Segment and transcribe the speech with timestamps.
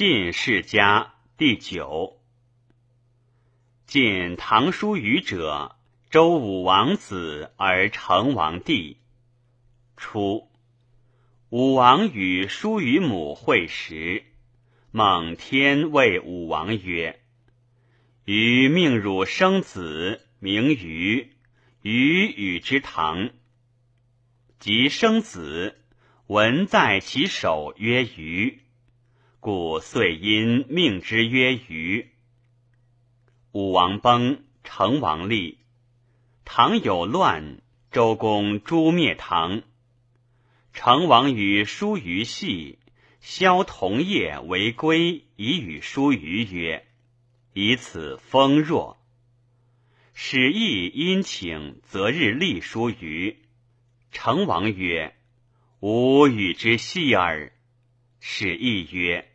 [0.00, 2.22] 晋世家第九。
[3.84, 5.76] 晋唐叔虞者，
[6.08, 8.96] 周武王子而成王弟。
[9.98, 10.48] 初，
[11.50, 14.24] 武王与叔虞母会时，
[14.90, 17.20] 蒙天谓武王曰
[18.24, 21.36] ：“余命汝生子，名虞。
[21.82, 23.28] 虞与之堂。
[24.58, 25.76] 及生子，
[26.26, 28.60] 文在其手曰虞。”
[29.40, 32.10] 故遂因命之曰虞。
[33.52, 35.56] 武王崩，成王立。
[36.44, 39.62] 唐有乱，周公诛灭唐。
[40.74, 42.78] 成王与叔虞戏，
[43.20, 46.86] 萧同业为归，以与叔虞曰
[47.54, 48.98] ：“以此封若。”
[50.12, 53.38] 始亦殷请择日立叔虞。
[54.12, 55.16] 成王曰
[55.80, 57.54] ：“吾与之系耳。”
[58.20, 59.29] 始亦曰。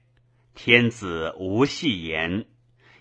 [0.56, 2.46] 天子无戏言，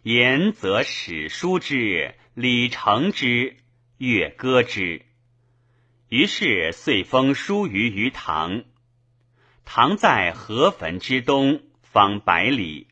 [0.03, 3.57] 言则史书之，礼成之，
[3.97, 5.03] 乐歌之。
[6.09, 8.65] 于是遂封叔虞于唐。
[9.65, 12.89] 唐在河汾之东，方百里，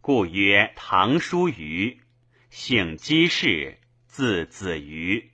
[0.00, 2.00] 故曰唐叔虞。
[2.50, 5.32] 姓姬氏，字子虞。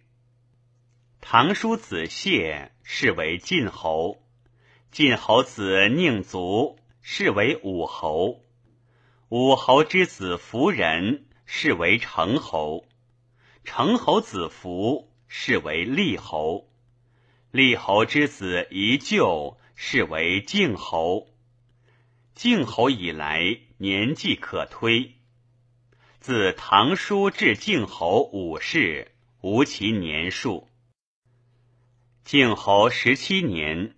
[1.20, 4.26] 唐叔子谢，是为晋侯。
[4.90, 8.42] 晋侯子宁卒，是为武侯。
[9.30, 12.86] 武侯之子夫人，是为成侯；
[13.62, 16.66] 成侯子服，是为厉侯；
[17.52, 21.28] 厉侯之子宜臼，是为敬侯。
[22.34, 25.14] 敬侯以来，年纪可推。
[26.18, 30.66] 自唐叔至敬侯五世，无其年数。
[32.24, 33.94] 敬侯十七年，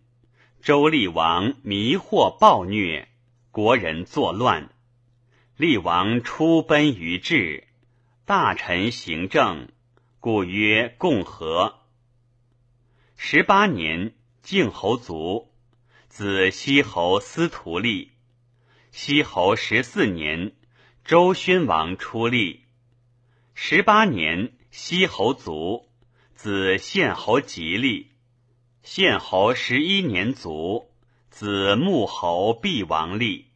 [0.61, 3.09] 周厉王迷惑暴虐，
[3.51, 4.69] 国人作乱。
[5.63, 7.69] 厉王出奔于治，
[8.25, 9.69] 大臣行政，
[10.19, 11.79] 故曰共和。
[13.17, 14.13] 十八年，
[14.43, 15.53] 晋侯卒，
[16.09, 18.11] 子西侯司徒立。
[18.91, 20.51] 西侯十四年，
[21.05, 22.65] 周宣王出立。
[23.55, 25.89] 十八年，西侯卒，
[26.35, 28.11] 子献侯吉立。
[28.83, 30.91] 献侯十一年卒，
[31.31, 33.52] 子穆侯毕王立。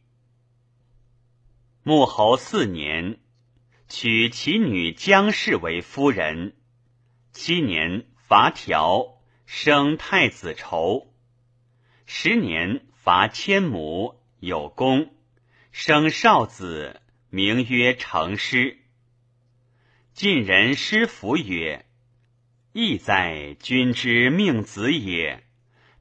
[1.87, 3.17] 穆侯四年，
[3.87, 6.53] 娶其女姜氏为夫人。
[7.31, 11.13] 七年，伐条，生太子仇。
[12.05, 15.15] 十年，伐千亩，有功，
[15.71, 16.99] 生少子，
[17.29, 18.79] 名曰成师。
[20.11, 21.85] 晋人师服曰
[22.75, 25.41] ：“义在君之命子也。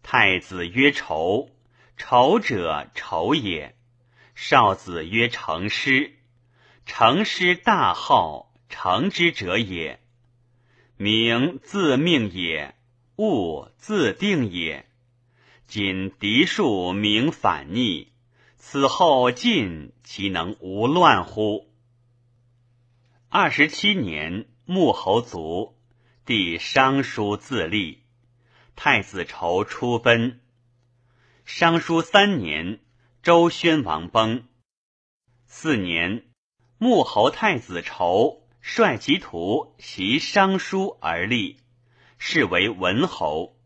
[0.03, 1.51] 太子曰仇，
[1.97, 3.75] 仇者仇也。”
[4.39, 6.13] 少子曰成师，
[6.85, 9.99] 成师大号，成之者也。
[10.99, 12.75] 名自命也，
[13.17, 14.85] 物自定也。
[15.67, 18.13] 今嫡庶名反逆，
[18.59, 21.73] 此后晋其能无乱乎？
[23.31, 25.79] 二十七年，穆侯卒，
[26.27, 28.03] 弟商叔自立，
[28.77, 30.43] 太子仇出奔。
[31.47, 32.81] 商叔三年。
[33.27, 34.45] 周宣王崩，
[35.47, 36.23] 四年，
[36.79, 41.57] 穆侯太子仇率其徒袭商叔而立，
[42.19, 43.57] 是为文侯。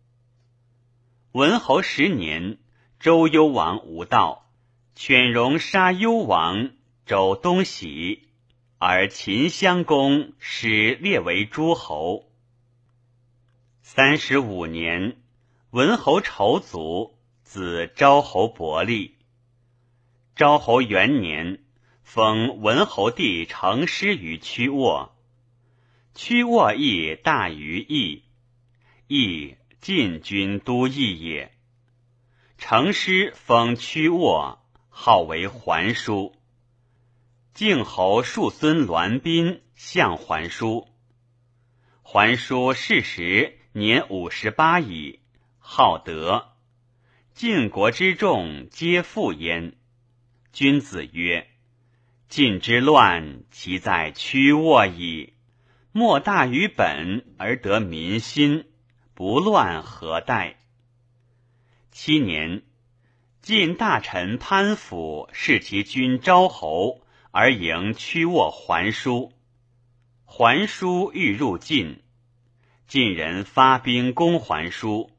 [1.32, 2.56] 文侯十年，
[3.00, 4.50] 周幽王无道，
[4.94, 6.70] 犬戎杀幽王，
[7.04, 8.30] 周东徙，
[8.78, 12.32] 而秦襄公始列为诸侯。
[13.82, 15.20] 三十五年，
[15.68, 19.19] 文侯仇卒，子昭侯伯立。
[20.40, 21.58] 昭侯元年，
[22.02, 25.14] 封文侯弟成师于曲沃。
[26.14, 28.22] 曲沃邑大于邑，
[29.06, 31.52] 邑晋军都邑也。
[32.56, 36.34] 成师封曲沃，号为桓叔。
[37.52, 40.88] 晋侯庶孙栾宾相桓叔。
[42.00, 45.20] 桓叔逝时年五十八矣，
[45.58, 46.54] 好德。
[47.34, 49.76] 晋国之众皆附焉。
[50.52, 51.46] 君子曰
[52.28, 55.34] ：“晋之乱，其在屈沃矣。
[55.92, 58.64] 莫大于本而得民心，
[59.14, 60.56] 不乱何待？”
[61.92, 62.62] 七年，
[63.42, 69.32] 晋大臣潘府视其君昭侯，而迎屈沃还书。
[70.24, 72.02] 还书欲入晋，
[72.88, 75.10] 晋人发兵攻还书，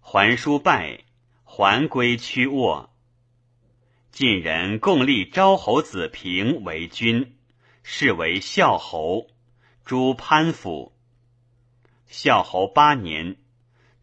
[0.00, 1.00] 还书败，
[1.44, 2.90] 还归屈沃。
[4.16, 7.36] 晋人共立昭侯子平为君，
[7.82, 9.26] 是为孝侯，
[9.84, 10.94] 诸潘府。
[12.06, 13.36] 孝侯八年，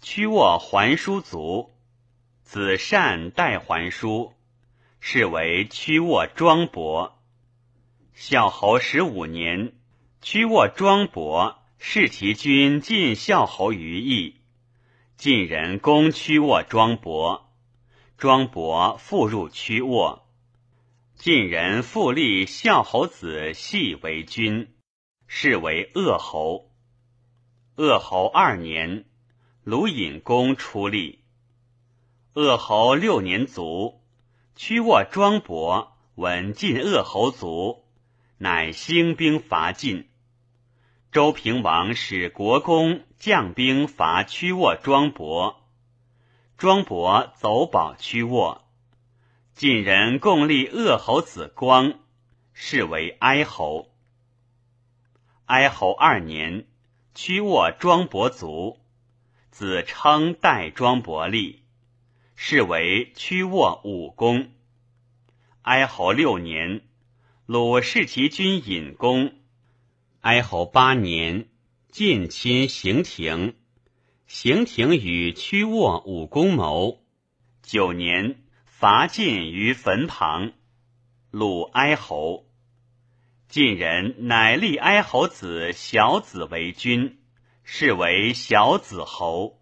[0.04, 1.72] 屈沃还叔卒，
[2.44, 4.34] 子善代还叔，
[5.00, 7.20] 是为屈沃庄伯。
[8.14, 9.74] 孝侯十五年，
[10.22, 14.36] 屈沃庄伯弑其君晋孝侯于邑，
[15.18, 17.43] 晋人攻屈沃庄伯。
[18.24, 20.26] 庄伯复入屈沃，
[21.14, 24.74] 晋人复立孝侯子系为君，
[25.28, 26.72] 是为鄂侯。
[27.76, 29.04] 鄂侯二年，
[29.66, 31.20] 鲁隐公出立。
[32.34, 34.02] 鄂侯六年卒，
[34.56, 37.84] 屈沃庄伯闻晋鄂侯卒，
[38.38, 40.08] 乃兴兵伐晋。
[41.12, 45.63] 周平王使国公将兵伐屈沃庄伯。
[46.64, 48.64] 庄伯走保屈沃，
[49.54, 52.00] 晋人共立鄂侯子光，
[52.54, 53.92] 是为哀侯。
[55.44, 56.66] 哀侯二年，
[57.14, 58.80] 屈沃庄伯卒，
[59.52, 61.64] 子称代庄伯立，
[62.38, 64.50] 是为屈沃武公。
[65.64, 66.88] 哀侯六年，
[67.46, 69.34] 鲁弑其君尹公。
[70.22, 71.50] 哀侯八年，
[71.92, 73.54] 晋亲行庭。
[74.36, 77.04] 行庭与屈沃武公谋，
[77.62, 80.54] 九年伐晋于坟旁，
[81.30, 82.48] 鲁哀侯。
[83.48, 87.20] 晋人乃立哀侯子小子为君，
[87.64, 89.62] 是为小子侯。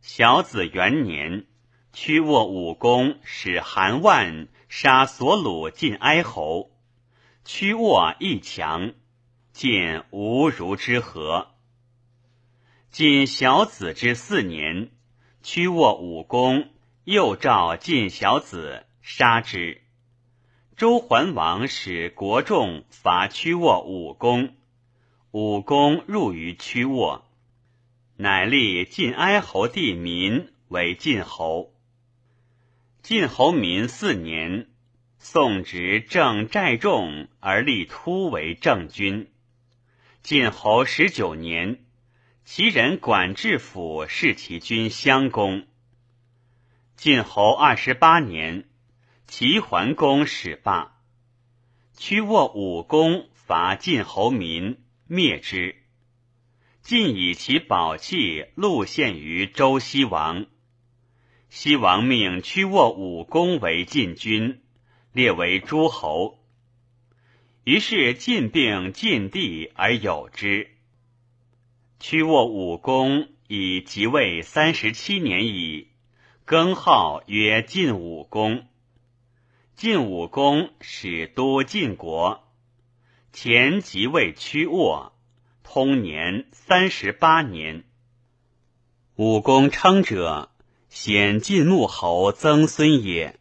[0.00, 1.46] 小子元年，
[1.92, 6.72] 屈沃武公使韩万杀所鲁晋哀侯，
[7.44, 8.92] 屈沃亦强，
[9.52, 11.51] 晋无如之何。
[12.92, 14.90] 晋小子之四年，
[15.42, 16.68] 屈沃武功，
[17.04, 19.80] 又召晋小子杀之。
[20.76, 24.56] 周桓王使国众伐屈沃武功，
[25.30, 27.24] 武功入于屈沃，
[28.18, 31.72] 乃立晋哀侯弟民为晋侯。
[33.00, 34.68] 晋侯民四年，
[35.18, 39.32] 宋执正寨众而立突为正君。
[40.22, 41.78] 晋侯十九年。
[42.44, 45.64] 其人管治府弑其君襄公。
[46.96, 48.68] 晋侯二十八年，
[49.28, 51.00] 齐桓公始罢。
[51.96, 55.76] 屈沃武功伐晋侯民，灭之。
[56.82, 60.46] 晋以其宝器禄献于周西王。
[61.48, 64.60] 西王命屈沃武功为晋君，
[65.12, 66.40] 列为诸侯。
[67.62, 70.71] 于是晋并晋地而有之。
[72.02, 75.86] 屈沃武公以即位三十七年矣，
[76.44, 78.66] 更号曰晋武公。
[79.76, 82.42] 晋武公始都晋国，
[83.32, 85.12] 前即位屈沃，
[85.62, 87.84] 通年三十八年。
[89.14, 90.50] 武功称者，
[90.88, 93.38] 显晋穆侯曾孙也。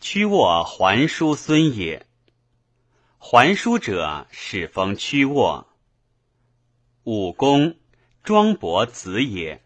[0.00, 2.06] 屈沃还叔孙也。
[3.18, 5.66] 还叔者，始封屈沃。
[7.02, 7.74] 武公。
[8.26, 9.62] 庄伯子也，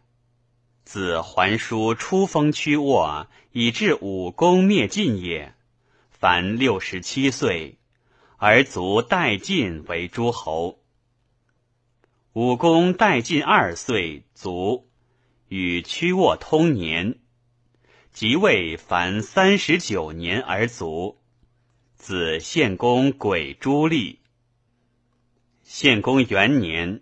[0.85, 5.55] 子桓叔出封屈沃，以致武功灭晋也。
[6.11, 7.79] 凡六十七岁，
[8.37, 10.79] 而卒代晋为诸侯。
[12.35, 14.87] 武功代晋二岁卒，
[15.49, 17.19] 与屈沃通年，
[18.13, 21.17] 即位凡三十九年而卒。
[21.95, 24.19] 子献公鬼朱立。
[25.63, 27.01] 献公元年。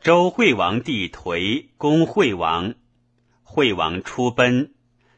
[0.00, 2.76] 周惠王帝颓攻惠王，
[3.42, 4.72] 惠王出奔，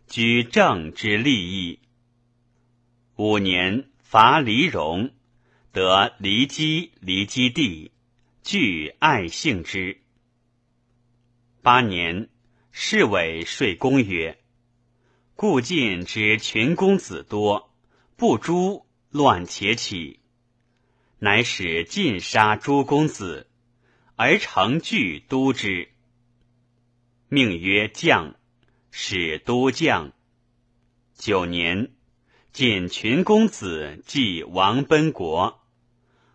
[0.07, 1.81] 居政之利益。
[3.17, 5.11] 五年伐黎戎，
[5.71, 7.93] 得黎姬、黎基地，
[8.43, 10.01] 具爱幸之。
[11.61, 12.31] 八年，
[12.73, 14.39] 侍卫说公曰
[15.37, 17.71] ：“故晋之群公子多，
[18.17, 20.21] 不诛乱且起，
[21.19, 23.47] 乃使尽杀诸公子。”
[24.23, 25.89] 而成具都之，
[27.31, 28.35] 命曰将，
[28.91, 30.13] 使都将。
[31.15, 31.93] 九年，
[32.53, 35.63] 晋群公子继王奔国，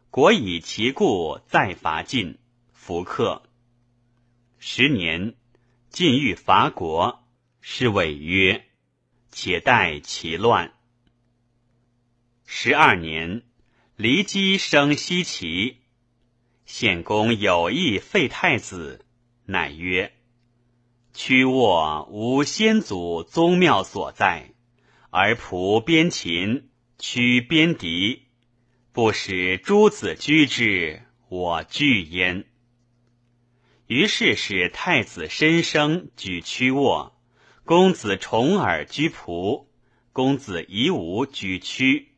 [0.09, 2.39] 国以其故再伐晋，
[2.73, 3.43] 弗克。
[4.57, 5.35] 十年，
[5.91, 7.23] 晋欲伐国，
[7.61, 8.65] 是谓曰
[9.29, 10.73] ：“且待其乱。”
[12.47, 13.43] 十二年，
[13.95, 15.84] 骊姬生西齐。
[16.65, 19.05] 献公有意废太子，
[19.45, 20.13] 乃曰
[21.13, 24.51] ：“屈沃无先祖宗庙所在，
[25.11, 28.23] 而仆边秦，屈边敌，
[28.91, 32.45] 不使诸子居之，我惧焉。
[33.85, 37.15] 于是使太子申生举屈沃，
[37.63, 39.67] 公子重耳居仆，
[40.11, 42.09] 公子夷吾举屈。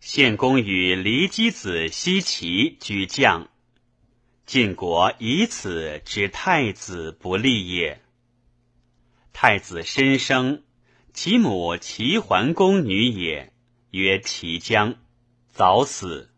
[0.00, 3.49] 献公与骊姬子奚齐居将。
[4.50, 8.00] 晋国以此知太子不利也。
[9.32, 10.64] 太子申生，
[11.14, 13.52] 其母齐桓公女也，
[13.92, 14.96] 曰齐姜，
[15.52, 16.32] 早死。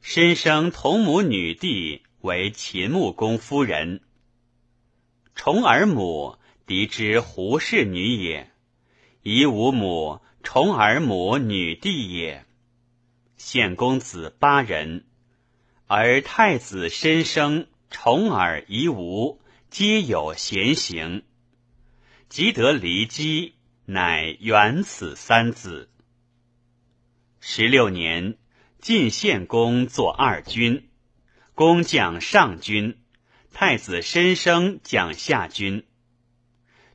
[0.00, 2.04] 申生同母女弟。
[2.20, 4.00] 为秦穆公夫人，
[5.34, 8.52] 重耳母嫡之胡氏女也，
[9.24, 12.46] 夷吾母重耳母女弟也。
[13.36, 15.07] 献公子八人，
[15.90, 19.40] 而太子申生、重耳、夷吾
[19.70, 21.22] 皆有贤行。
[22.28, 23.54] 即得骊姬，
[23.86, 25.88] 乃元此三子。
[27.40, 28.36] 十六年，
[28.82, 30.90] 晋献公作二军。
[31.54, 32.98] 公将上军，
[33.50, 35.86] 太子申生将下军。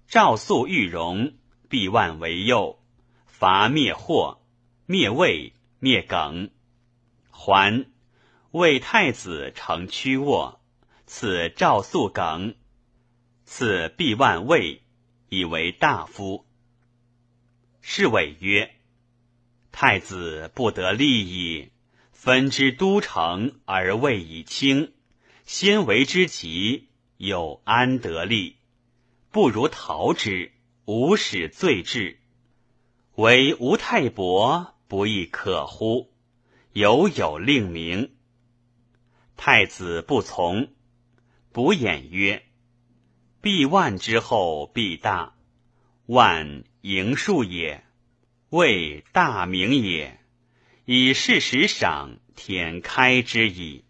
[0.08, 1.34] 赵肃玉荣，
[1.68, 2.80] 毕万为右，
[3.26, 4.46] 伐灭霍，
[4.86, 6.52] 灭魏，灭耿。
[7.32, 7.88] 还，
[8.54, 10.62] 魏太子成屈沃，
[11.08, 12.54] 赐赵肃耿，
[13.46, 14.84] 赐毕万位，
[15.30, 16.46] 以为大夫。
[17.82, 18.76] 侍卫曰
[19.74, 21.72] ：“太子不得利矣。”
[22.14, 24.94] 分之都城而位以轻，
[25.46, 28.58] 先为之急，有安得利？
[29.32, 30.52] 不如逃之，
[30.86, 32.20] 无使罪至。
[33.16, 36.12] 唯吴太伯不亦可乎？
[36.74, 38.13] 犹有令名。
[39.46, 40.70] 太子不从，
[41.52, 42.44] 卜衍曰
[43.44, 45.36] ：“必万之后必大，
[46.06, 47.84] 万盈数也，
[48.52, 50.18] 谓大名也。”
[50.88, 53.84] 以事实赏，天开之矣。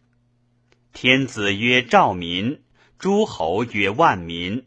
[0.92, 2.64] 天子曰：“兆民。”
[2.98, 4.66] 诸侯曰：“万民。”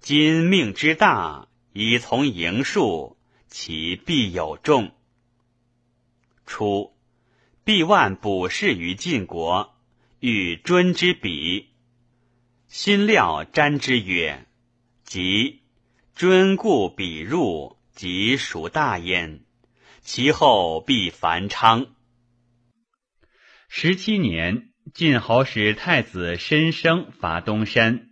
[0.00, 4.90] 今命之大，以从盈数，其必有众。
[6.46, 6.96] 初，
[7.62, 9.73] 必万卜事于晋国，
[10.26, 11.74] 欲尊之比。
[12.66, 14.46] 心料瞻之曰
[15.04, 15.60] ：“即
[16.14, 19.44] 尊故比入，即属大焉。”
[20.00, 21.94] 其后必繁昌。
[23.68, 28.08] 十七年，晋侯使太子申生伐东山。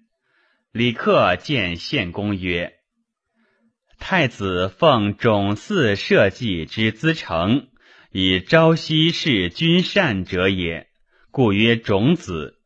[0.70, 2.74] 李克见献公曰
[3.98, 7.68] ：“太子奉种嗣社稷之资成，
[8.10, 10.91] 以朝夕事君善者也，
[11.32, 12.58] 故曰种子。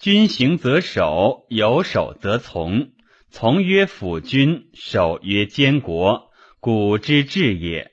[0.00, 2.92] 君行则守，有守则从。
[3.28, 7.92] 从曰辅君，守曰监国，古之治也。”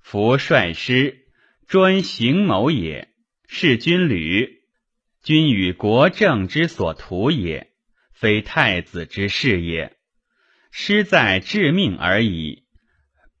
[0.00, 1.26] 夫率师，
[1.66, 3.08] 专行谋也；
[3.48, 4.60] 是军旅，
[5.20, 7.72] 君与国政之所图也，
[8.12, 9.96] 非太子之事也。
[10.70, 12.62] 师在致命而已。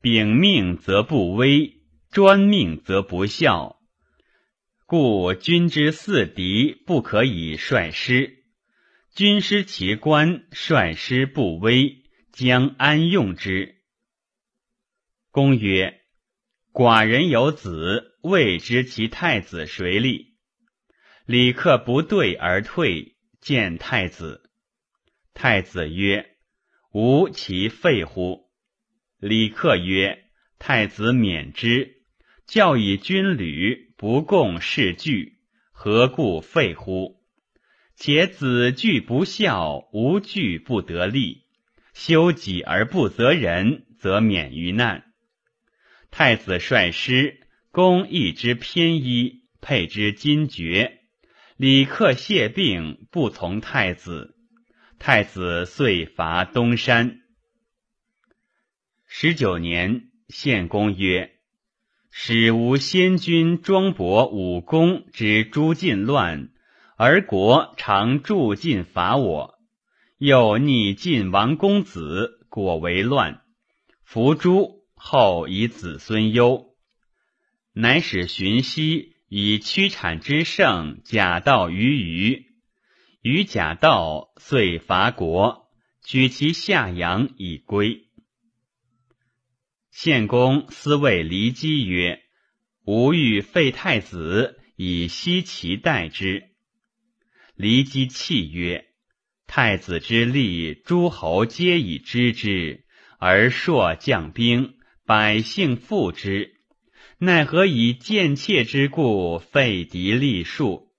[0.00, 1.74] 秉命则不威，
[2.10, 3.79] 专命则不效。
[4.90, 8.42] 故君之四敌，不可以率师。
[9.14, 13.76] 君失其官，率师不威，将安用之？
[15.30, 16.00] 公曰。
[16.72, 20.34] 寡人有子，未知其太子谁立。
[21.24, 24.50] 李克不对而退，见太子。
[25.34, 26.34] 太子曰
[26.90, 28.50] ：“吾其废乎？”
[29.20, 30.24] 李克曰
[30.58, 32.02] ：“太子免之。
[32.44, 35.40] 教以军旅，不共事具，
[35.72, 37.20] 何故废乎？
[37.96, 41.44] 且子惧不孝，无惧不得利。
[41.92, 45.04] 修己而不责人，则免于难。”
[46.10, 51.02] 太子率师，公义之偏衣，配之金爵。
[51.58, 54.34] 李克谢病，不从太子。
[54.98, 57.20] 太子遂伐东山。
[59.06, 61.34] 十九年，献公曰
[62.10, 66.50] ：“使无先君庄伯武功之诸晋乱，
[66.96, 69.54] 而国常助晋伐我。
[70.18, 73.42] 又逆晋王公子，果为乱，
[74.04, 76.74] 伏诛。”后以子孙忧，
[77.72, 82.48] 乃使荀息以屈产之盛假道于虞，
[83.22, 85.70] 虞假道遂伐国，
[86.04, 88.09] 举其下阳以归。
[89.90, 92.20] 献公思谓骊姬曰
[92.86, 96.50] ：“吾欲废太子，以奚其代之。”
[97.56, 98.86] 骊姬泣曰
[99.46, 102.84] ：“太子之立，诸侯皆以知之，
[103.18, 104.76] 而朔将兵。”
[105.10, 106.60] 百姓附之，
[107.18, 110.92] 奈何以贱妾之故废敌立庶？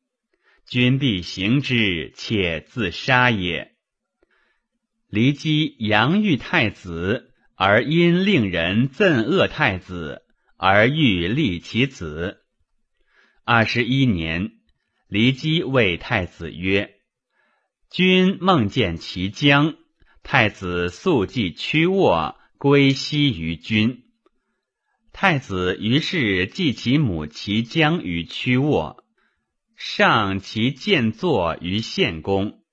[0.67, 3.71] 君必行之，且自杀也。
[5.09, 7.30] 骊姬阳欲太子，
[7.63, 10.23] 而因令人憎恶太子，
[10.57, 12.41] 而欲立其子。
[13.45, 14.53] 二十一年，
[15.11, 16.95] 骊姬谓太子曰
[17.91, 19.75] ：“君梦见其将，
[20.23, 24.05] 太子素记屈卧，归西于君。”
[25.13, 29.05] 太子于是祭其母其将于屈卧。
[29.75, 32.63] 上其剑坐于献公，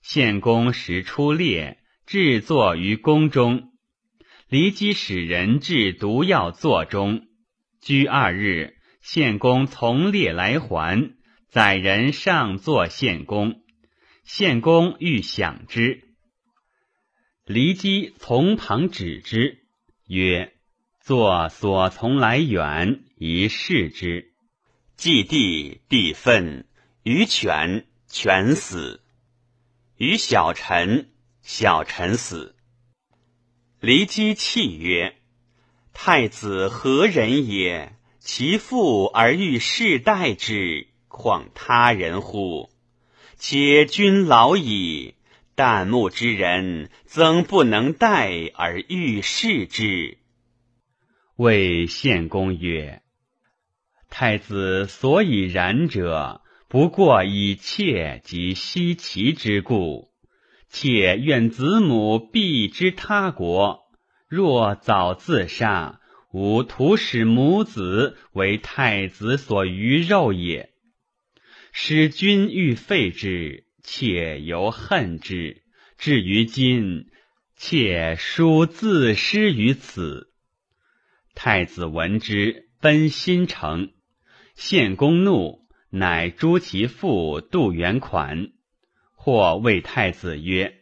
[0.00, 3.72] 献公时出猎，置坐于宫中。
[4.50, 7.26] 骊姬使人置毒药座中，
[7.82, 11.12] 居二日，献公从猎来还，
[11.50, 13.60] 载人上坐献公。
[14.24, 16.02] 献公欲享之，
[17.44, 19.66] 骊姬从旁止之，
[20.06, 20.54] 曰
[21.04, 24.32] ：“坐所从来远，宜视之。”
[24.96, 26.64] 祭地，地愤；
[27.02, 29.00] 于犬，犬死；
[29.98, 31.10] 于小臣，
[31.42, 32.54] 小臣死。
[33.80, 35.14] 骊姬泣曰
[35.94, 37.92] ：“太子何人也？
[38.18, 42.70] 其父而欲世代之，况他人乎？
[43.36, 45.14] 且君老矣，
[45.54, 50.18] 旦暮之人，曾不能待而欲视之。”
[51.36, 53.02] 谓献公曰。
[54.10, 60.07] 太子所以然者，不过以妾及西岐之故。
[60.68, 63.80] 妾愿子母避之他国，
[64.28, 66.00] 若早自杀，
[66.32, 70.70] 吾徒使母子为太子所鱼肉也。
[71.72, 75.62] 使君欲废之，妾犹恨之。
[75.96, 77.06] 至于今，
[77.56, 80.30] 妾殊自失于此。
[81.34, 83.92] 太子闻之，奔新城。
[84.54, 88.50] 献公怒，乃诛其父杜元款。
[89.28, 90.78] 或谓太子曰：“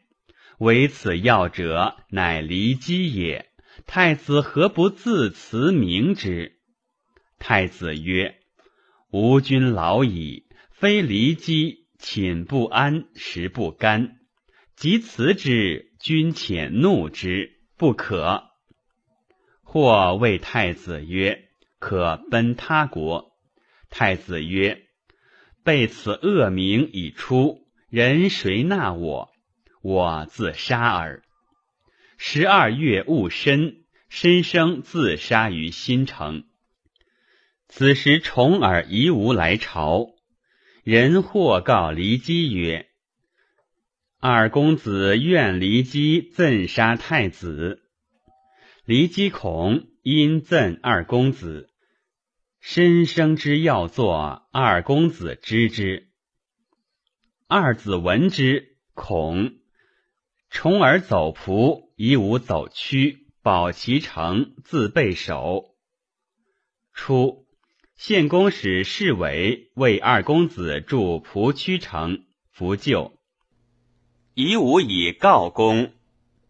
[0.59, 3.51] 为此药者，乃离姬也。
[3.87, 6.61] 太子何不自辞明之？”
[7.41, 8.37] 太子曰
[9.11, 14.21] ：“吾君老矣，非离姬，寝不安，食不甘。
[14.77, 18.45] 即辞之，君且怒之，不可。”
[19.65, 21.49] 或谓太子曰
[21.81, 23.33] ：“可奔他国。”
[23.91, 24.83] 太子曰
[25.65, 29.33] ：“被此恶名已出，人谁纳我？
[29.81, 31.23] 我自杀耳。”
[32.19, 36.45] 十二月戊申，申生自杀于新城。
[37.69, 40.15] 此时重耳夷吾来朝，
[40.83, 42.89] 人或告骊姬曰
[44.19, 47.83] ：“二公子愿骊姬赠杀太子。”
[48.87, 51.71] 骊姬恐，因赠二公子。
[52.61, 56.09] 申生之要作，二公子知之。
[57.49, 59.55] 二子闻之，恐。
[60.51, 65.77] 重耳走仆，以吾走屈，保其城，自备守。
[66.93, 67.47] 初，
[67.95, 73.17] 献公使侍卫为二公子筑蒲曲城，弗救。
[74.35, 75.93] 以吾以告公，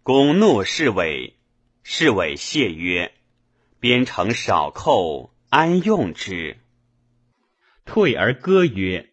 [0.02, 1.36] 公怒侍卫，
[1.82, 3.12] 侍卫谢曰
[3.80, 6.56] ：“边城少寇。”安用之？
[7.84, 9.10] 退而歌曰：“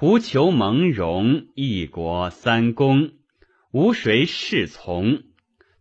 [0.00, 3.10] 狐裘蒙戎，一国三公，
[3.70, 5.24] 无谁侍从，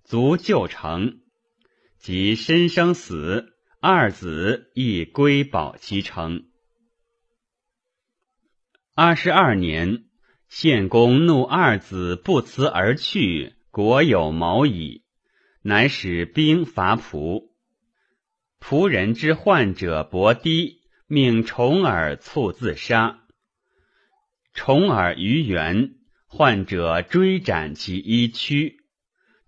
[0.04, 1.22] 足救成。
[2.00, 6.48] 及身生死，二子亦归保其城。”
[8.94, 10.04] 二十二年，
[10.50, 15.06] 献公怒二子不辞而去，国有谋矣，
[15.62, 17.56] 乃使兵伐蒲。
[18.60, 23.19] 仆人之患者伯堤，命重耳卒自杀。
[24.62, 25.92] 重耳于原，
[26.28, 28.82] 患者追斩其衣躯。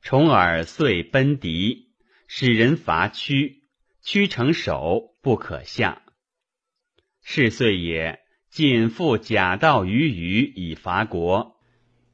[0.02, 1.90] 重耳遂奔敌，
[2.28, 3.64] 使人伐屈，
[4.02, 6.02] 屈成守，不可下。
[7.22, 11.58] 是岁也，晋复假道于虞以伐国。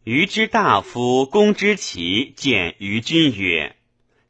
[0.03, 3.75] 虞之大夫公之奇见虞君曰：“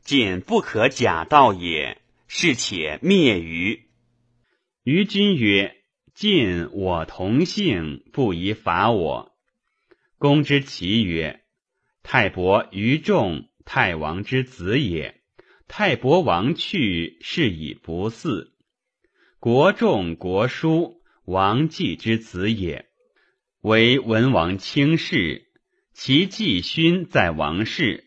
[0.03, 3.85] 晋不可假道也。”是且灭虞。
[4.83, 5.76] 于君曰
[6.17, 9.37] ：“晋我同姓，不宜伐我。”
[10.17, 11.43] 公之奇曰
[12.01, 15.21] ：“太伯于众，太王之子也。
[15.67, 18.47] 太伯王去，是以不嗣。
[19.39, 22.87] 国仲、国叔，王季之子也。
[23.61, 25.51] 为文王卿士，
[25.93, 28.05] 其季勋在王室，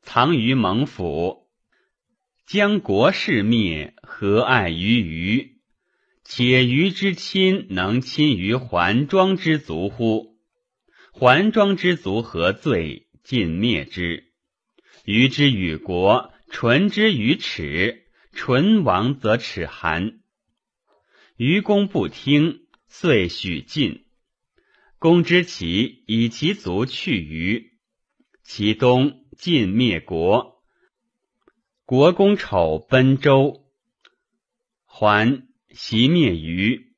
[0.00, 1.50] 藏于蒙府。”
[2.48, 5.51] 将国事灭，何爱于余？
[6.34, 10.38] 且余之亲能亲于桓庄之族乎？
[11.12, 13.06] 桓庄之族何罪？
[13.22, 14.32] 尽灭之。
[15.04, 20.20] 余之与国，唇之于齿，唇亡则齿寒。
[21.36, 24.06] 余公不听，遂许晋。
[24.98, 27.74] 公之其以其族去余，
[28.42, 30.62] 其东晋灭国。
[31.84, 33.66] 国公丑奔周，
[34.86, 35.46] 还。
[35.74, 36.92] 袭灭于，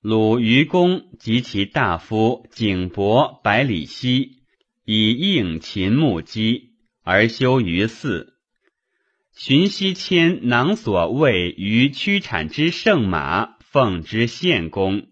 [0.00, 4.42] 鲁愚公及其大夫景伯、百里奚，
[4.84, 8.34] 以应秦穆姬，而修于寺。
[9.32, 15.06] 荀息迁囊所谓于屈产之圣马，奉之献公。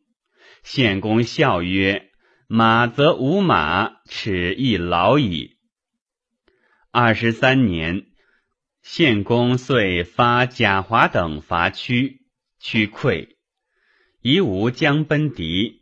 [0.62, 2.10] 献公笑曰
[2.46, 5.56] ：“马则无马，齿亦老矣。”
[6.92, 8.06] 二十三年，
[8.82, 12.19] 献公遂发贾华等伐屈。
[12.62, 13.36] 屈溃，
[14.20, 15.80] 夷吾将奔敌。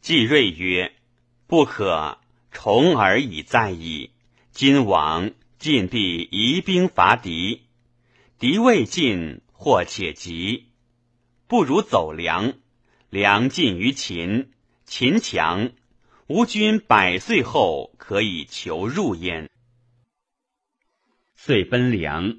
[0.00, 0.96] 季瑞曰
[1.46, 2.18] ：“不可，
[2.50, 4.10] 重耳已在矣。
[4.52, 7.66] 今往，晋必移兵伐敌。
[8.38, 10.70] 敌未尽，或且急，
[11.46, 12.54] 不如走粮。
[13.10, 14.52] 粮尽于秦，
[14.86, 15.72] 秦强，
[16.26, 19.50] 吾军百岁后可以求入焉。”
[21.36, 22.38] 遂奔梁。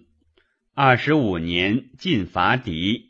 [0.74, 3.07] 二十五年，晋伐敌。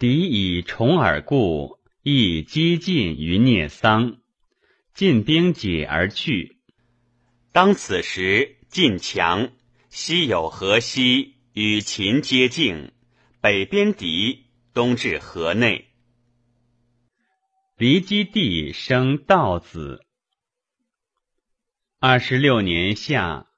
[0.00, 4.16] 敌以重耳故，亦积尽于聂桑。
[4.94, 6.56] 晋兵解而去。
[7.52, 9.52] 当此时，晋强，
[9.90, 12.92] 西有河西，与秦接境，
[13.42, 15.90] 北边敌，东至河内。
[17.76, 20.00] 骊姬帝生道子。
[21.98, 23.48] 二十六年夏，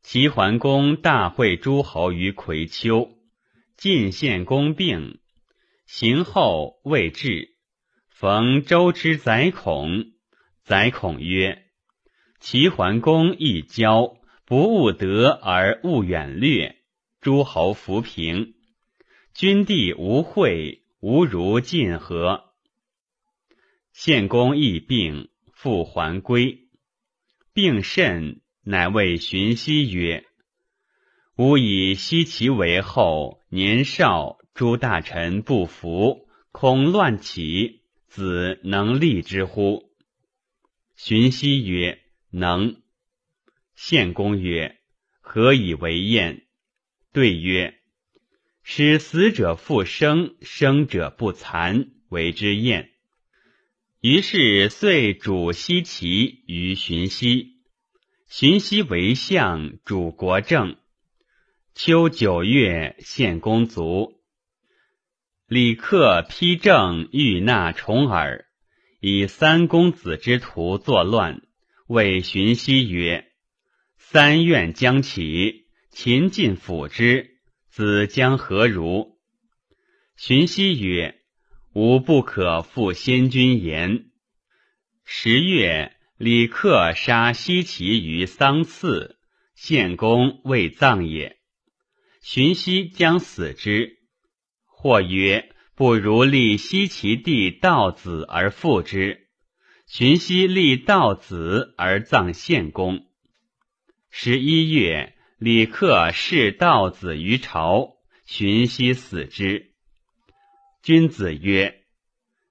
[0.00, 3.18] 齐桓公大会诸侯于葵丘，
[3.76, 5.19] 晋献公病。
[5.92, 7.56] 行后未至，
[8.10, 10.12] 逢周之宰孔。
[10.62, 11.64] 宰孔曰
[12.38, 16.76] ：“齐桓公一骄，不务德而务远略，
[17.20, 18.54] 诸侯弗平。
[19.34, 22.52] 君地无惠，无如晋何？”
[23.92, 26.68] 献公亦病，复还归。
[27.52, 30.24] 病甚，乃谓荀息曰
[31.36, 39.90] ：“吾以奚齐为后，年少。”诸大臣不服，恐乱起，子能立之乎？
[40.96, 42.82] 荀息曰：“能。”
[43.74, 44.76] 献公曰
[45.22, 46.42] ：“何以为验？”
[47.10, 47.78] 对曰
[48.62, 52.90] ：“使死者复生，生者不残，为之验。”
[54.02, 57.62] 于是遂主西齐于荀息。
[58.28, 60.76] 荀息为相，主国政。
[61.74, 64.19] 秋九月，献公卒。
[65.50, 68.46] 李克批政欲纳重耳，
[69.00, 71.42] 以三公子之徒作乱，
[71.88, 73.32] 谓荀息曰
[73.98, 79.18] ：“三愿将起，秦晋辅之，子将何如？”
[80.14, 81.16] 荀息曰
[81.74, 84.04] ：“吾不可负先君言。”
[85.04, 89.18] 十月，李克杀西齐于桑次，
[89.56, 91.38] 献公未葬也。
[92.22, 93.96] 荀息将死之。
[94.82, 99.26] 或曰：“不如立西齐帝道子而复之。”
[99.84, 103.04] 荀息立道子而葬献公。
[104.08, 109.72] 十一月，李克弑道子于朝，荀息死之。
[110.82, 111.82] 君子曰：“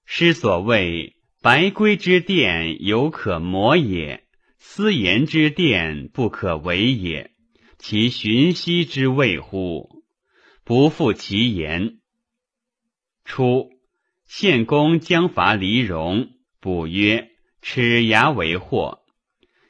[0.06, 4.20] 师所谓白圭之殿，犹可磨也；
[4.60, 7.32] 私言之殿，不可为也。
[7.80, 10.04] 其荀息之谓乎？
[10.64, 11.96] 不负其言。”
[13.30, 13.70] 初，
[14.26, 17.30] 献公将伐黎戎，卜曰
[17.62, 19.04] ：“齿牙为祸。”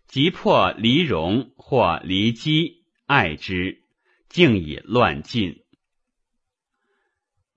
[0.08, 3.84] 即破黎戎，或黎姬，爱之，
[4.30, 5.62] 竟以乱尽。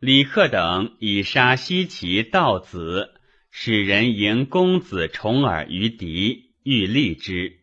[0.00, 3.14] 李克等以杀西岐道子，
[3.52, 7.60] 使人迎公子重耳于敌，欲立之。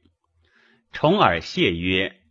[0.93, 2.21] 重耳谢曰：“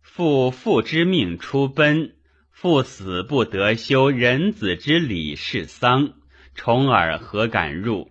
[0.00, 2.16] 父父之命出奔。”
[2.60, 6.12] 父死不得修人子之礼事丧，
[6.54, 8.10] 重耳何敢入？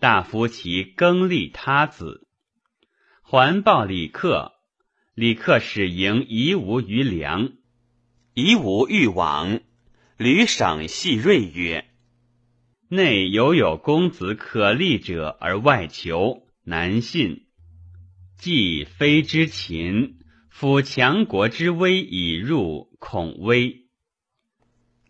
[0.00, 2.26] 大夫其更立他子，
[3.20, 4.52] 还报李克。
[5.14, 7.50] 李克使迎夷吾于梁，
[8.32, 9.60] 夷吾欲往，
[10.16, 11.90] 吕省细锐曰
[12.88, 17.44] ：“内犹有公子可立者，而外求难信。
[18.38, 20.17] 既非之秦，
[20.60, 23.86] 夫强国之威已入，恐危。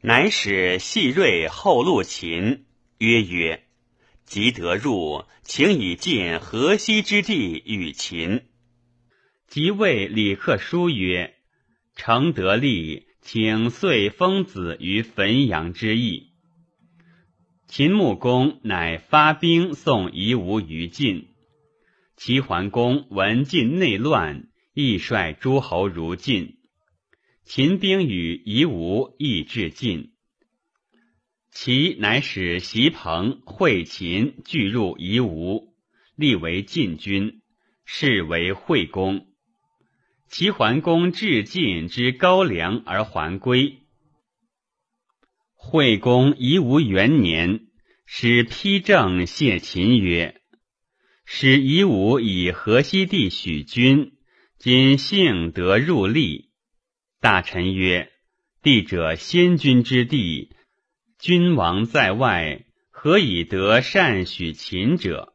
[0.02, 2.66] 乃使细锐后陆秦，
[2.98, 3.64] 曰曰：
[4.26, 8.42] 即得入，请以尽河西之地与秦。
[9.46, 11.34] 即谓李克书曰：
[11.96, 16.34] 承得利，请遂封子于汾阳之邑。
[17.66, 21.28] 秦穆公乃发兵送夷吾于晋。
[22.18, 26.56] 齐桓公闻晋内乱，亦率诸侯如晋。
[27.42, 30.12] 秦兵与夷吾亦至晋。
[31.50, 35.74] 齐乃使袭彭会秦俱入夷吾，
[36.14, 37.42] 立为晋军，
[37.84, 39.26] 是为惠公。
[40.28, 43.78] 齐桓公至晋之高梁而还归。
[45.54, 47.66] 惠公夷吾元年，
[48.06, 50.40] 使丕正谢秦曰。
[51.24, 54.12] 使夷吾以河西地许君，
[54.58, 56.50] 今幸得入立。
[57.20, 58.10] 大臣曰
[58.60, 60.56] ：“地者先君之地，
[61.16, 65.32] 君王在外，何以得善许秦者？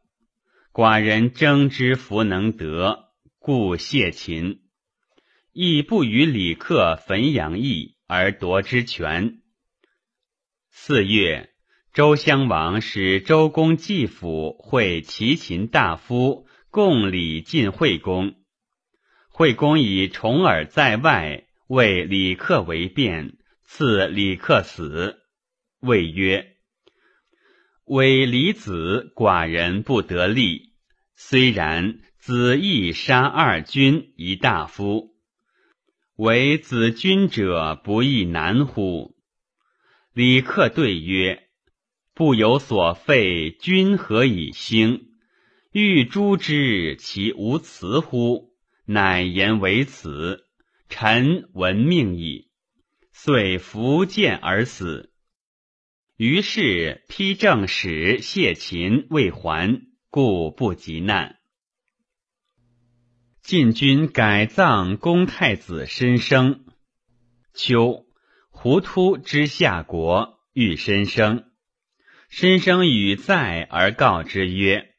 [0.74, 4.60] 寡人争之弗能得，故谢秦。
[5.54, 9.38] 亦不与李克汾阳邑而夺之权。”
[10.70, 11.50] 四月。
[11.94, 18.34] 周襄王使周公季府会齐秦大夫，共礼晋惠公。
[19.36, 25.16] 惠公以重耳在外，为李克为辩，赐李克死。
[25.80, 26.54] 谓曰
[27.84, 30.74] ：“为李子，寡人不得利。
[31.16, 35.16] 虽然，子亦杀二君一大夫，
[36.14, 39.16] 为子君者，不亦难乎？”
[40.14, 41.42] 李克对曰。
[42.14, 45.08] 不有所废，君何以兴？
[45.72, 48.53] 欲诛之，其无辞乎？
[48.86, 50.44] 乃言为此。
[50.88, 52.50] 臣闻命矣。
[53.12, 55.12] 遂伏剑而死。
[56.16, 61.38] 于是丕正使谢秦未还，故不及难。
[63.42, 66.64] 晋军改葬公太子申生。
[67.52, 68.06] 秋，
[68.50, 71.44] 胡突之下国，遇申生。
[72.28, 74.94] 申生与在而告之曰：“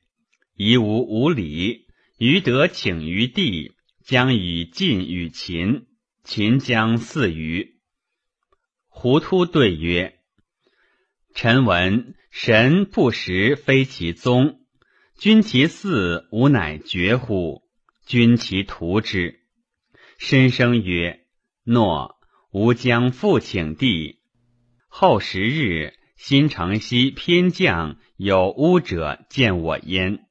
[0.56, 3.75] 夷吾无礼，余得请于地，
[4.06, 5.88] 将以晋与秦，
[6.24, 7.76] 秦将四余。”
[8.88, 10.20] 胡突对曰
[11.36, 14.62] ：“臣闻神不识非其宗，
[15.18, 17.63] 君其嗣吾乃绝乎？
[18.06, 19.41] 君其图之。”
[20.18, 21.26] 申生曰
[21.65, 22.15] ：“诺，
[22.52, 24.22] 吾将复请地。”
[24.88, 25.94] 后十日。
[26.18, 30.26] 新城西偏将有巫者见我焉，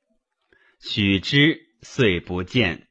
[0.80, 2.83] 许之，遂不见。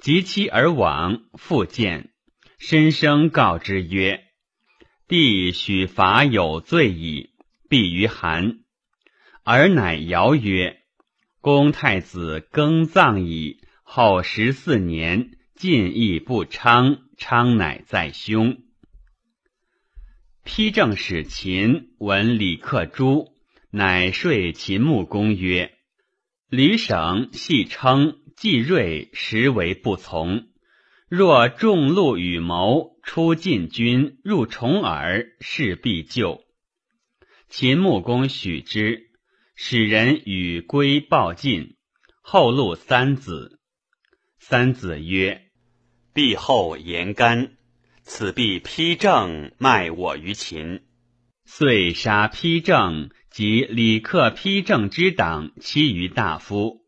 [0.00, 2.10] 及期而往，复见，
[2.58, 4.24] 申生告之曰
[5.08, 7.30] ：“帝许伐有罪矣，
[7.68, 8.60] 必于韩。”
[9.44, 10.78] 而乃谣曰
[11.40, 18.62] ：“公太子更葬矣，后十四年，晋亦不昌，昌乃在兄。”
[20.44, 23.32] 丕正使秦闻李克诛，
[23.70, 25.72] 乃说秦穆公曰
[26.50, 30.48] ：“吕省戏称季瑞实为不从。
[31.08, 36.44] 若众路与谋，出晋军入重耳，势必救。”
[37.48, 39.10] 秦穆公许之，
[39.54, 41.76] 使人与归报晋。
[42.20, 43.60] 后路三子。
[44.38, 45.50] 三子曰
[46.12, 47.56] ：“必后言干。”
[48.06, 50.82] 此必披正卖我于秦，
[51.46, 56.83] 遂杀披正及李克披正之党其余大夫。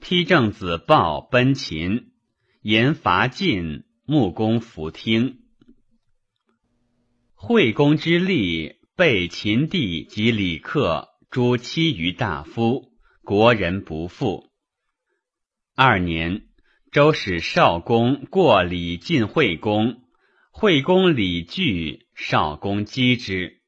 [0.00, 2.12] 丕正子豹奔秦，
[2.62, 5.40] 言伐晋，穆公弗听。
[7.34, 14.50] 惠公之立，被秦帝及李克诛其余大夫，国人不复。
[15.76, 16.48] 二年，
[16.90, 20.02] 周使少公过礼晋惠公。
[20.50, 23.60] 惠公礼拒，少公击之。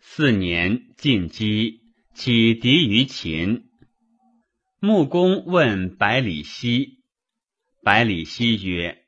[0.00, 1.82] 四年，晋击，
[2.14, 3.65] 起敌于秦。
[4.86, 7.00] 穆公问百里奚，
[7.82, 9.02] 百里奚曰：“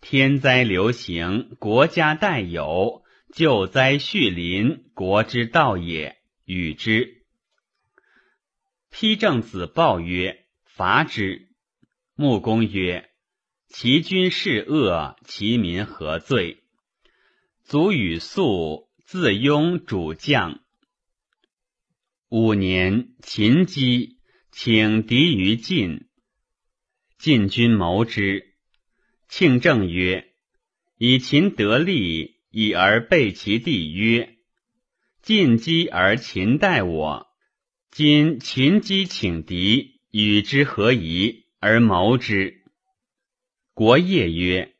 [0.00, 6.16] 天灾流行，国家待有；救灾恤临，国之道也。
[6.44, 7.24] 与之。”
[8.92, 11.48] 丕正子报曰：“伐之。”
[12.14, 13.10] 穆公曰。
[13.66, 16.62] 其君是恶，其民何罪？
[17.64, 20.60] 卒与粟，自拥主将。
[22.28, 24.15] 五年，秦击，
[24.58, 26.06] 请敌于晋。
[27.18, 28.54] 晋军谋之，
[29.28, 30.32] 庆正曰
[30.96, 34.38] ：“以秦得利，以而备其地曰
[35.20, 37.26] ：‘晋击而秦待我。’
[37.92, 42.62] 今秦击请敌，与之何宜而谋之？”
[43.74, 44.74] 国业曰：“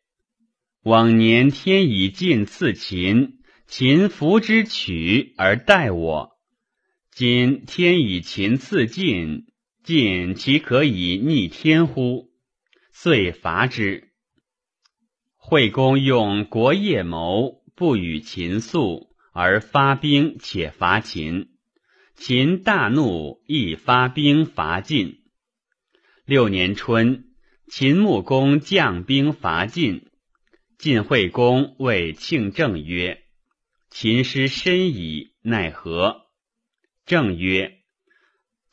[0.84, 6.32] 往年天以晋赐秦，秦服之取而待我。
[7.10, 9.46] 今天以秦赐晋，
[9.86, 12.32] 晋其可以逆天乎？
[12.90, 14.08] 遂伐之。
[15.36, 21.50] 惠公用国业谋，不与秦诉，而发兵且伐秦。
[22.16, 25.20] 秦大怒，亦发兵伐晋。
[26.24, 27.28] 六年春。
[27.68, 30.10] 秦穆公将兵伐晋，
[30.78, 33.22] 晋惠公谓庆正曰
[33.90, 36.22] ：“秦师深矣，奈何？”
[37.06, 37.75] 正曰：“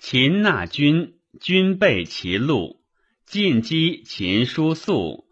[0.05, 2.81] 秦纳君，君备其禄；
[3.25, 5.29] 晋击秦叔宿，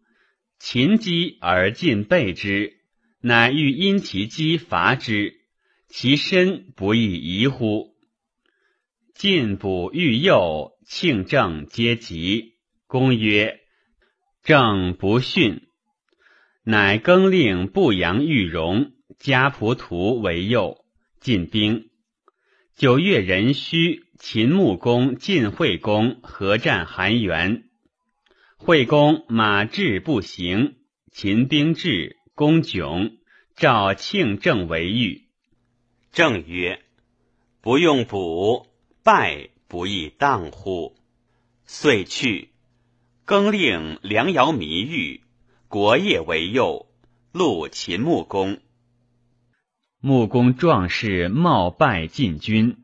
[0.59, 2.77] 秦击而晋备之，
[3.19, 5.41] 乃欲因其击伐之，
[5.89, 7.97] 其身不亦疑乎？”
[9.13, 12.53] 晋卜欲诱，庆正皆急。
[12.87, 13.59] 公曰
[14.41, 15.67] ：“政不逊。”
[16.63, 20.85] 乃更令不阳玉荣、家仆图为右，
[21.19, 21.89] 进兵。
[22.77, 27.63] 九月壬戌，秦穆公、晋惠公合战韩原。
[28.55, 30.75] 惠公马至不行，
[31.11, 33.13] 秦兵至，公窘，
[33.55, 35.23] 召庆政为御。
[36.11, 36.83] 正曰
[37.61, 38.67] ：“不用补，
[39.03, 40.95] 败不亦当乎？”
[41.65, 42.49] 遂去。
[43.25, 45.21] 更令梁尧弥玉，
[45.67, 46.85] 国业为右，
[47.31, 48.59] 录秦穆公。
[49.99, 52.80] 穆公壮士冒败晋军，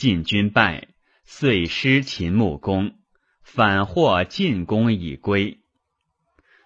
[0.00, 0.88] 晋军败，
[1.26, 2.94] 遂失秦穆公，
[3.42, 5.60] 反获晋公以归。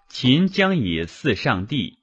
[0.08, 1.98] 秦将以祀上帝。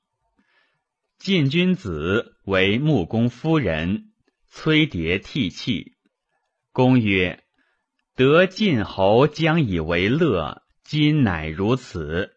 [1.17, 4.11] 晋君子为穆公夫人，
[4.49, 5.93] 崔蝶涕泣。
[6.73, 7.41] 公曰
[8.17, 12.33] ：“得晋侯将以为乐。”今乃如此，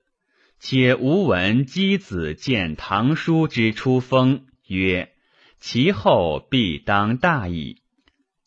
[0.60, 5.12] 且吾闻箕子见唐叔之出封，曰
[5.58, 7.82] ：“其后必当大矣。”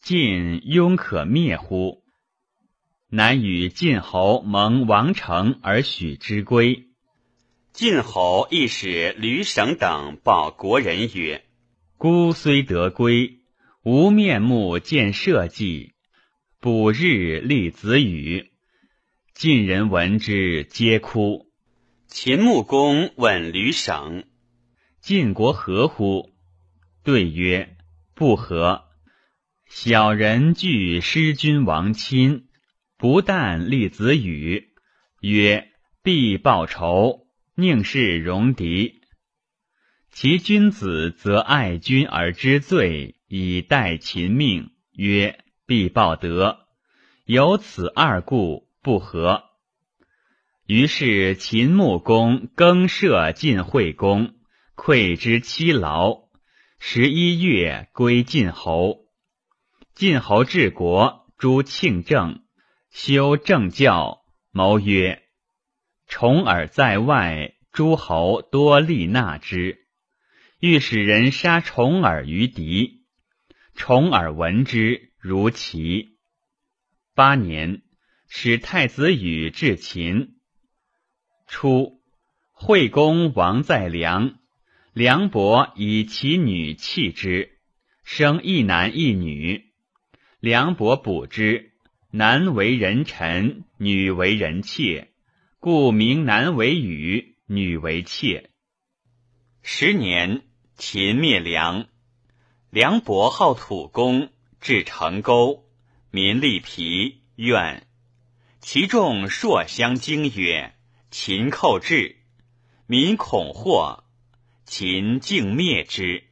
[0.07, 2.01] 晋庸可灭乎？
[3.09, 6.87] 乃与晋侯盟王城而许之归。
[7.73, 11.43] 晋侯亦使吕省等报国人曰
[11.99, 13.39] ：“孤虽得归，
[13.83, 15.91] 无面目见社稷，
[16.61, 18.53] 卜日立子语。”
[19.35, 21.51] 晋人闻之，皆哭。
[22.07, 24.23] 秦穆公问吕省
[25.03, 26.29] ：“晋国何乎？”
[27.03, 27.75] 对曰
[28.15, 28.86] ：“不和。
[29.69, 32.47] 小人惧失君王亲，
[32.97, 34.69] 不但立子羽，
[35.21, 35.69] 曰
[36.03, 39.01] 必报仇，宁是戎狄？
[40.11, 46.67] 其君子则爱君而知罪，以待秦命，曰必报德。
[47.25, 49.43] 有此二故。”不和，
[50.65, 54.35] 于是秦穆公更设晋惠公，
[54.77, 56.29] 馈之七劳。
[56.79, 59.06] 十一月归晋侯。
[59.97, 62.43] 晋侯治国，诸庆政，
[62.91, 65.23] 修政教，谋曰：
[66.05, 69.87] 重耳在外，诸侯多利纳之。
[70.59, 73.07] 欲使人杀重耳于敌，
[73.73, 76.19] 重耳闻之，如齐。
[77.15, 77.81] 八年。
[78.27, 80.35] 使太子羽至秦。
[81.47, 82.03] 初，
[82.51, 84.37] 惠公王在梁，
[84.93, 87.57] 梁伯以其女弃之，
[88.03, 89.65] 生一男一女。
[90.47, 91.73] 梁伯卜之，
[92.09, 95.09] 男为人臣，女为人妾，
[95.59, 98.49] 故名男为羽，女为妾。
[99.61, 100.43] 十年，
[100.77, 101.89] 秦灭梁。
[102.69, 104.29] 梁伯好土工，
[104.61, 105.65] 至成沟，
[106.11, 107.85] 民力疲，怨。
[108.61, 110.75] 其众硕相惊曰
[111.11, 112.15] ：“秦寇至，
[112.85, 114.05] 民恐祸。
[114.63, 116.23] 秦竟灭之。”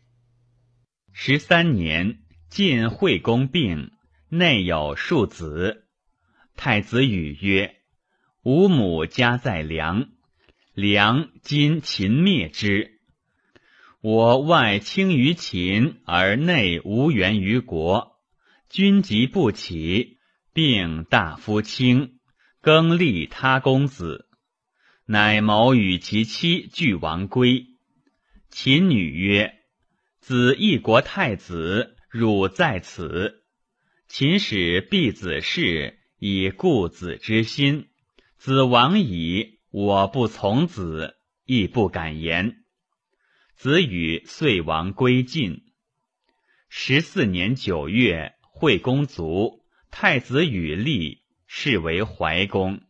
[1.12, 3.92] 十三年，晋惠公病，
[4.38, 5.88] 内有庶子。
[6.56, 7.76] 太子语曰
[8.44, 10.10] ：“吾母家在梁，
[10.74, 13.00] 梁今秦灭之，
[14.02, 18.20] 我外轻于秦，而内无援于国。
[18.70, 20.20] 君疾不起，
[20.54, 22.12] 病大夫轻。”
[22.62, 24.28] 更立他公子，
[25.06, 27.68] 乃谋与其妻俱亡归。
[28.50, 29.54] 秦女曰
[30.20, 33.45] ：“子一国太子，汝在此。
[34.08, 37.90] 秦使必子事，以固子之心。
[38.38, 42.64] 子亡矣，我不从子，亦不敢言。
[43.56, 45.64] 子与遂亡归晋。
[46.70, 52.82] 十四年九月，惠公卒，太子与立，是为怀公。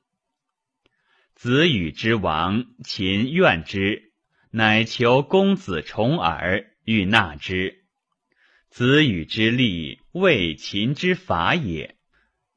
[1.34, 4.12] 子与之亡，秦怨之，
[4.52, 7.86] 乃求公子重耳，欲纳之。
[8.70, 11.98] 子与之立，为秦之法也，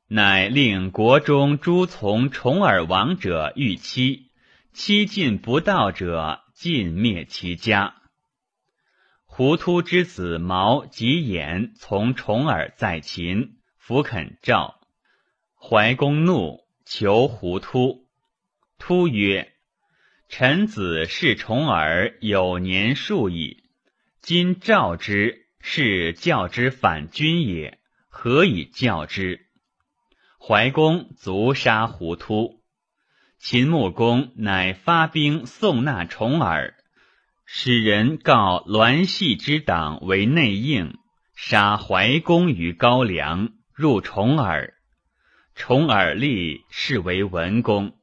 [0.06, 4.30] 乃令国中诸从重耳王者欲妻，
[4.72, 7.96] 妻尽不道者，尽灭其家。
[9.24, 14.78] 胡突之子毛及衍从重耳在秦，弗肯召。
[15.56, 18.06] 怀公怒，求胡突。
[18.78, 19.52] 突曰
[20.30, 23.64] ：“臣子视重耳有年数矣，
[24.22, 27.78] 今召之，是教之反君也，
[28.08, 29.46] 何以教之？”
[30.40, 32.62] 怀公卒杀胡突。
[33.38, 36.74] 秦穆公乃发兵送纳重耳。
[37.50, 40.98] 使人告栾系之党为内应，
[41.34, 44.74] 杀怀公于高梁，入重耳。
[45.54, 47.96] 重耳立，是为文公。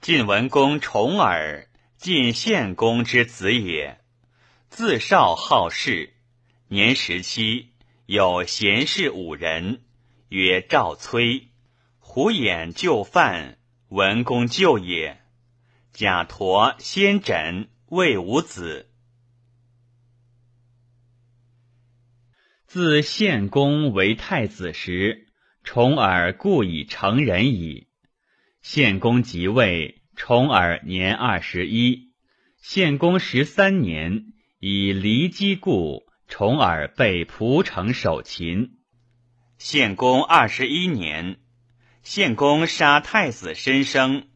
[0.00, 4.00] 晋文公重耳，晋献公之子也。
[4.68, 6.14] 自少好事，
[6.68, 7.70] 年十七，
[8.06, 9.82] 有贤士五人，
[10.28, 11.48] 曰赵崔、
[11.98, 13.58] 胡衍就范，
[13.88, 15.20] 文公就也。
[15.92, 17.68] 贾陀先诊。
[17.88, 18.90] 魏武子，
[22.66, 25.28] 自献公为太子时，
[25.62, 27.86] 重耳故已成人矣。
[28.60, 32.10] 献公即位，重耳年二十一。
[32.56, 38.78] 献公十三年，以离姬故，重耳被蒲城守秦。
[39.58, 41.38] 献公二十一年，
[42.02, 44.28] 献公杀太子申生，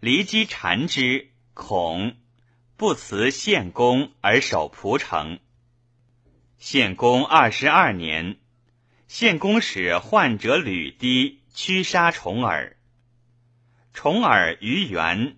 [0.00, 2.16] 离姬缠之，恐。
[2.76, 5.38] 不辞献公而守蒲城。
[6.58, 8.38] 献公二十二年，
[9.06, 12.76] 献公使患者吕堤驱杀重耳。
[13.92, 15.36] 重耳于原，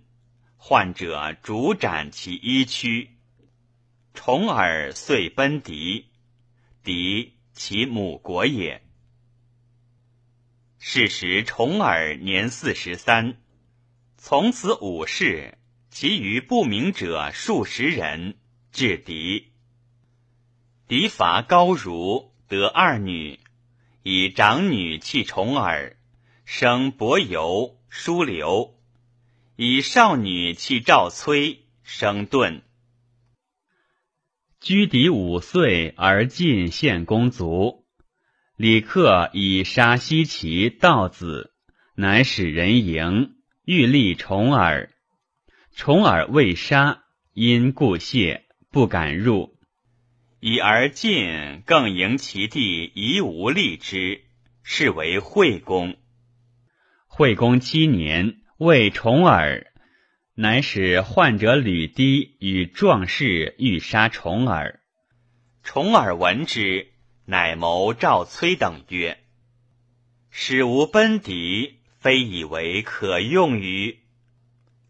[0.56, 3.13] 患者逐斩其衣躯。
[4.14, 6.06] 重耳遂奔狄，
[6.82, 8.82] 狄其母国也。
[10.78, 13.36] 是时重耳年四十三，
[14.16, 15.58] 从此五世。
[15.90, 18.36] 其余不明者数十人，
[18.72, 19.52] 至狄。
[20.88, 23.38] 狄伐高如，得二女，
[24.02, 25.96] 以长女弃重耳，
[26.44, 28.74] 生伯游、叔留；
[29.54, 32.62] 以少女弃赵崔，生盾。
[34.64, 37.84] 居狄五岁而晋献公卒，
[38.56, 41.52] 李克以杀西岐道子，
[41.94, 43.34] 乃使人迎，
[43.66, 44.88] 欲立重耳。
[45.76, 47.02] 重耳未杀，
[47.34, 49.54] 因故谢，不敢入。
[50.40, 54.22] 以而晋更迎其弟夷吾立之，
[54.62, 55.94] 是为惠公。
[57.06, 59.66] 惠公七年，为重耳，
[60.36, 64.80] 乃使患者吕低与壮士欲杀重耳。
[65.62, 66.88] 重耳闻之，
[67.24, 69.20] 乃谋赵崔等曰
[70.30, 74.00] ：“使无奔敌，非以为可用于。”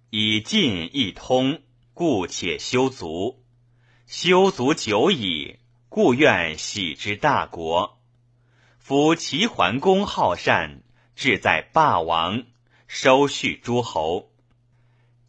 [0.09, 1.61] 以进一通，
[1.92, 3.45] 故且修足。
[4.07, 5.59] 修足久矣，
[5.90, 8.01] 故愿喜之大国。
[8.78, 10.82] 夫齐桓公好善，
[11.14, 12.45] 志在霸王，
[12.86, 14.30] 收恤诸侯。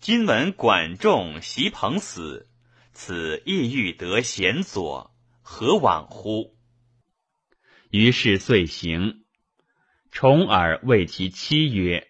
[0.06, 2.48] 今闻管仲、袭彭死，
[2.94, 6.56] 此亦欲得贤佐，何往乎？
[7.90, 9.24] 于是遂行。
[10.12, 12.08] 重耳谓其妻曰。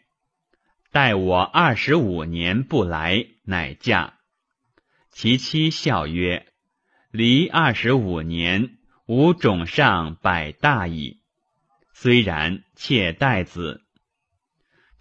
[0.92, 4.20] 待我二十五年不来，乃嫁。
[5.10, 6.52] 其妻笑曰
[7.12, 11.22] ：“离二十五年，吾冢上百大矣。
[11.94, 13.84] 虽然，妾待子。”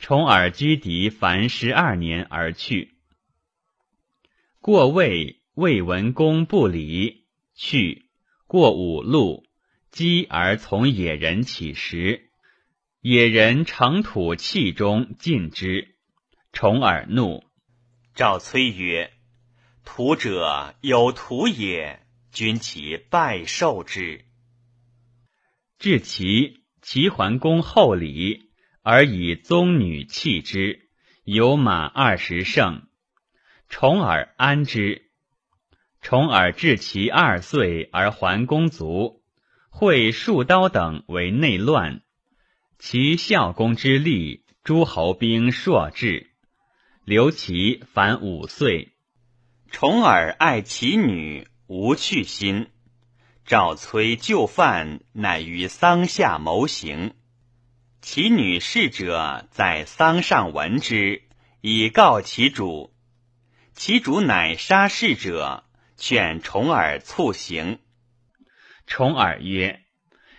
[0.04, 2.94] 重耳居敌凡十二年而去。
[4.60, 7.24] 过魏，魏文公不礼，
[7.54, 8.04] 去。
[8.46, 9.46] 过五路，
[9.90, 12.28] 饥而从野人乞食。
[13.00, 15.96] 野人乘土器中尽之，
[16.52, 17.42] 重耳怒。
[18.14, 19.10] 赵崔曰
[19.86, 24.26] ：“土者有土也，君其拜受之。”
[25.80, 28.43] 至齐，齐桓公厚礼，
[28.86, 30.90] 而以宗女弃之，
[31.24, 32.82] 有马二十乘。
[33.70, 35.10] 重耳安之。
[36.02, 39.22] 重耳至其二岁而还公卒，
[39.70, 42.02] 会数刀等为内乱。
[42.78, 46.30] 其孝公之力，诸侯兵硕至，
[47.06, 48.92] 刘琦凡五岁。
[49.70, 52.68] 重耳爱其女，无去心。
[53.46, 57.14] 赵崔就犯，乃于丧下谋行。
[58.06, 61.22] 其女侍者在丧上闻之，
[61.62, 62.94] 以告其主。
[63.72, 65.64] 其主乃杀侍者，
[65.96, 67.78] 劝重耳促行。
[68.86, 69.80] 重耳曰：“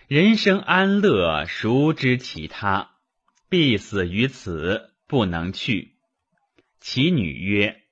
[0.06, 2.92] 人生安乐，孰知其他？
[3.48, 5.96] 必死于此，不能去。”
[6.78, 7.82] 其女曰：“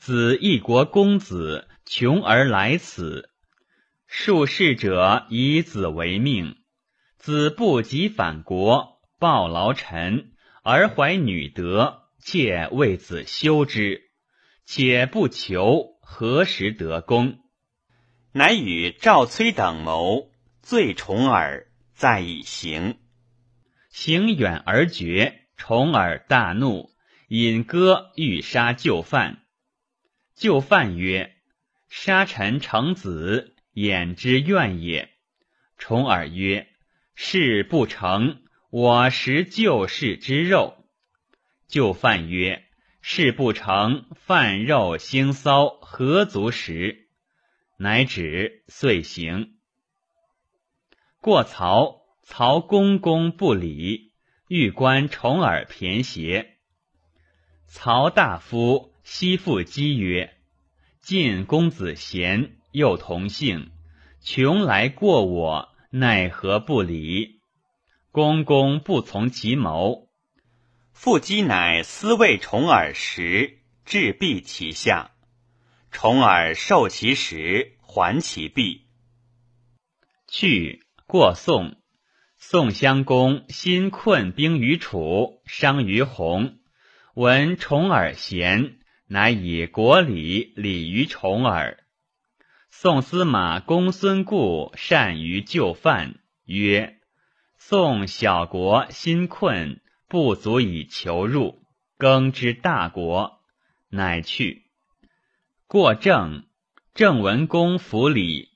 [0.00, 3.28] 子一国公子，穷而来此。”
[4.08, 6.56] 术士者以子为命，
[7.18, 10.30] 子不及反国，报劳臣，
[10.62, 14.10] 而怀女德，妾为子修之，
[14.64, 17.40] 且不求何时得功，
[18.30, 20.30] 乃与赵崔等谋，
[20.62, 22.96] 罪重耳，再以行。
[23.90, 26.90] 行远而绝，重耳大怒，
[27.26, 29.42] 引戈欲杀就犯。
[30.36, 31.34] 就犯曰
[31.90, 35.08] ：“杀臣成子。”眼之怨也。
[35.76, 36.68] 重耳曰
[37.14, 40.84] ：“事不成，我食旧事之肉。”
[41.68, 42.64] 就犯曰
[43.02, 47.08] ：“事不成，饭肉腥骚，何足食？”
[47.78, 49.54] 乃止，遂行。
[51.20, 54.12] 过曹，曹公公不礼，
[54.48, 56.56] 欲观重耳骈邪。
[57.66, 60.34] 曹大夫西复讥曰
[61.00, 63.70] ：“晋公子贤。”又同姓，
[64.20, 67.37] 穷来过我，奈何不理？
[68.10, 70.08] 公公不从其谋。
[70.92, 75.12] 父姬乃私为重耳食，置币其下。
[75.90, 78.86] 重耳受其食，还其币。
[80.26, 81.76] 去过宋，
[82.36, 86.58] 宋襄公新困兵于楚，伤于洪。
[87.14, 91.84] 闻重耳贤，乃以国礼礼于重耳。
[92.70, 96.97] 宋司马公孙固善于就范，曰
[97.70, 101.60] ：“宋小国心困，不足以求入，
[101.98, 103.42] 耕之大国，
[103.90, 104.62] 乃去。
[105.66, 106.46] 过郑，
[106.94, 108.48] 郑文公府礼。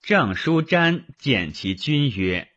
[0.00, 2.48] 郑叔瞻见其君曰：‘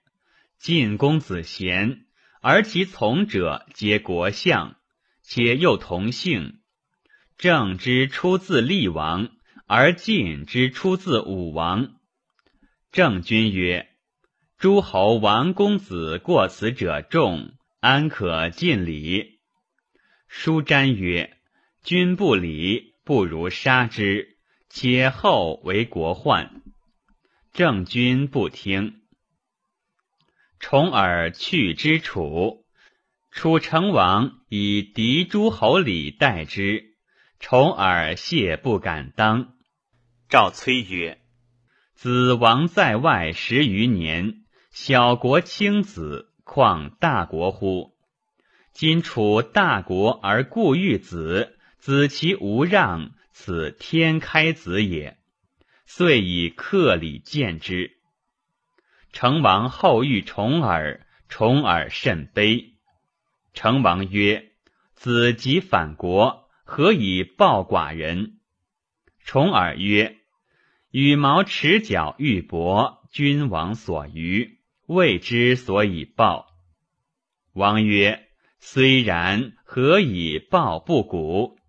[0.58, 2.06] 晋公子贤，
[2.40, 4.78] 而其从者皆国相，
[5.22, 6.62] 且又同姓。
[7.38, 9.32] 郑之出自厉王。’”
[9.68, 11.98] 而晋之出自武王，
[12.94, 13.90] 郑君曰
[14.58, 19.40] ：“诸侯王公子过此者众，安可尽礼？”
[20.28, 21.38] 叔瞻曰
[21.84, 24.38] ：“君不礼，不如杀之，
[24.68, 26.64] 且后为国患。”
[27.54, 29.02] 郑君不听。
[30.60, 32.66] 重耳去之楚，
[33.30, 36.96] 楚成王以敌诸侯礼待之，
[37.40, 39.54] 重耳谢不敢当。
[40.30, 41.22] 赵崔曰
[41.94, 44.46] ：“子王在外十余年，
[44.80, 47.96] 小国轻子，况大国乎？
[48.72, 55.18] 今楚大国而故欲子，子其无让，此天开子也。
[55.88, 57.98] 遂以克礼见之。
[59.12, 62.76] 成王后遇重耳，重耳甚悲。
[63.56, 64.52] 成王曰
[64.94, 68.38] ：‘子即反国，何以报寡人？’
[69.26, 70.18] 重耳曰。”
[70.92, 74.57] 羽毛持角玉帛，君王所余，
[74.88, 76.48] 谓之所以报。
[77.54, 78.28] 王曰
[78.60, 81.60] ：“虽然，何以报不古？”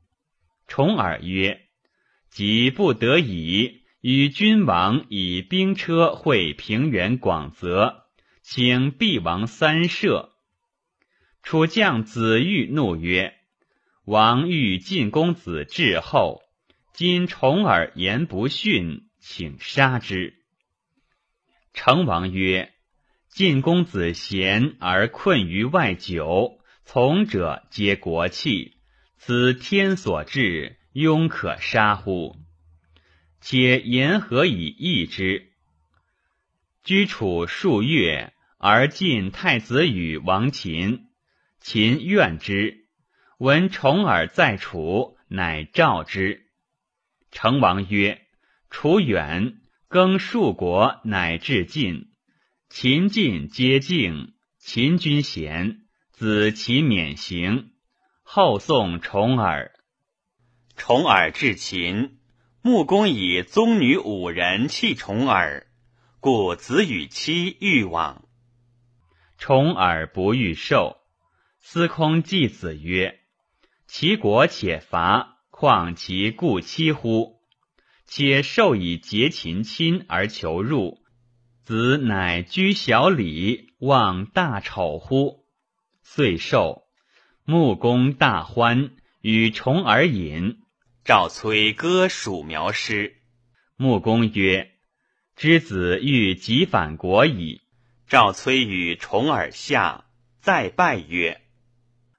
[0.67, 1.61] 重耳曰
[2.31, 8.07] ：“即不得已，与君王以兵车会平原广泽，
[8.43, 10.33] 请毕王三舍。”
[11.43, 13.35] 楚将子玉怒曰
[14.07, 16.41] ：“王欲晋公子至后，
[16.95, 20.35] 今重耳言不逊。”请杀之。
[21.75, 22.73] 成王曰
[23.31, 28.77] ：“晋公子贤而困于外久，从者皆国器，
[29.17, 32.37] 此天所至，庸可杀乎？
[33.41, 35.53] 且言何以易之？
[36.83, 41.07] 居楚数月，而晋太子与王秦，
[41.61, 42.87] 秦怨之，
[43.39, 46.47] 闻重耳在楚，乃召之。
[47.31, 48.23] 成王曰。”
[48.71, 52.08] 楚远更数国，乃至晋。
[52.71, 55.81] 秦晋皆敬，秦君贤，
[56.13, 57.73] 子其免刑。
[58.23, 59.73] 后送重耳。
[60.77, 62.19] 重耳至秦，
[62.61, 65.67] 穆公以宗女五人弃重耳，
[66.21, 68.29] 故子与妻欲往。
[69.39, 70.99] 重耳不欲受。
[71.59, 73.19] 司空季子曰
[73.89, 77.41] ：“其国且伐，况其故妻乎？
[78.05, 81.03] 且受以结秦亲而求入，
[81.69, 85.45] 子乃居小礼，望大丑乎？
[86.03, 86.85] 遂受。
[87.45, 90.61] 穆公大欢，与重耳饮。
[91.05, 93.17] 赵崔歌蜀苗诗。
[93.77, 94.71] 穆公曰
[95.37, 97.61] ：“之子欲即反国矣。”
[98.09, 100.07] 赵崔与重耳下，
[100.41, 101.43] 再拜曰：“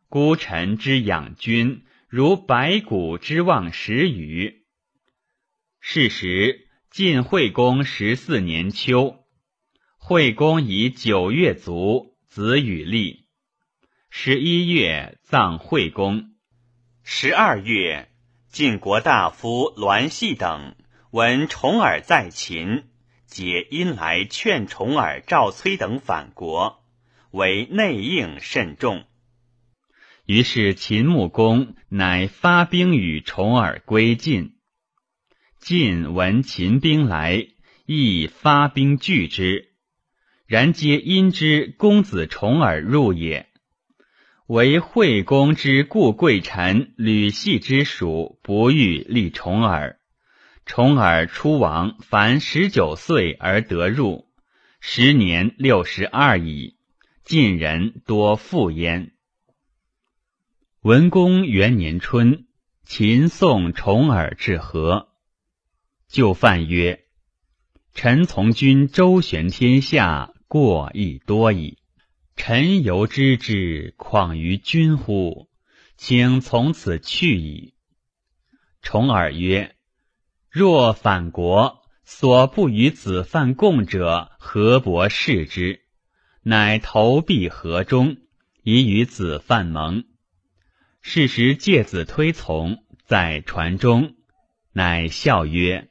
[0.09, 4.63] 孤臣之养君，如白骨之望食鱼。”
[5.81, 9.18] 是时，晋惠公十四年秋，
[10.01, 13.27] 惠公以九月卒，子与立。
[14.09, 16.31] 十一月，葬惠公。
[17.03, 18.09] 十二月，
[18.47, 20.75] 晋国大夫栾系等
[21.11, 22.85] 闻重耳在秦，
[23.27, 26.81] 皆因来劝重耳、赵崔等反国，
[27.29, 29.05] 为内应甚重。
[30.25, 34.55] 于是秦穆公乃发兵与重耳归晋。
[35.59, 37.45] 晋闻秦兵来，
[37.85, 39.68] 亦发兵拒之。
[40.49, 43.49] 然皆因之公子重耳入也。
[44.47, 49.99] 为惠公之故贵臣吕系之属，不欲立重耳。
[50.65, 54.25] 重耳出王，凡十九岁而得入，
[54.79, 56.77] 时年六十二矣。
[57.23, 59.11] 晋人多复焉。
[60.81, 62.47] 文公元年春，
[62.85, 65.09] 秦送重耳至河。
[66.07, 67.03] 就范曰
[67.93, 71.77] ：“臣从君周旋天下，过亦多矣。
[72.35, 75.47] 臣犹知之，况于君乎？
[75.95, 77.75] 请从此去矣。”
[78.81, 79.75] 重耳曰
[80.49, 85.81] ：“若反国，所不与子犯共者，何伯视之？
[86.41, 88.17] 乃投币河中，
[88.63, 90.05] 以与子犯盟。
[91.01, 94.15] 是时介子推从，在船中，
[94.71, 95.89] 乃笑曰。”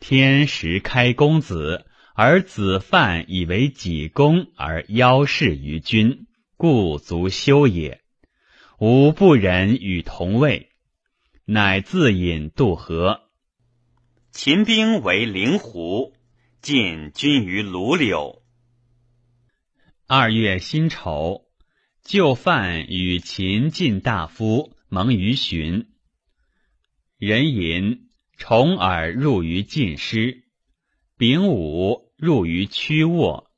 [0.00, 1.86] 天时开公子，
[2.22, 6.26] 而子犯以为己功而邀事于君，
[6.58, 8.02] 故足羞也。
[8.78, 10.68] 吾不忍与同位，
[11.46, 13.22] 乃自引渡河。
[14.32, 16.14] 秦兵为灵狐，
[16.60, 18.42] 晋军于卢柳。
[20.06, 21.46] 二月辛丑，
[22.04, 25.88] 就犯与秦晋大夫盟于荀。
[27.16, 28.10] 人吟。
[28.36, 30.44] 重耳入于晋师，
[31.16, 33.50] 丙午入于曲沃，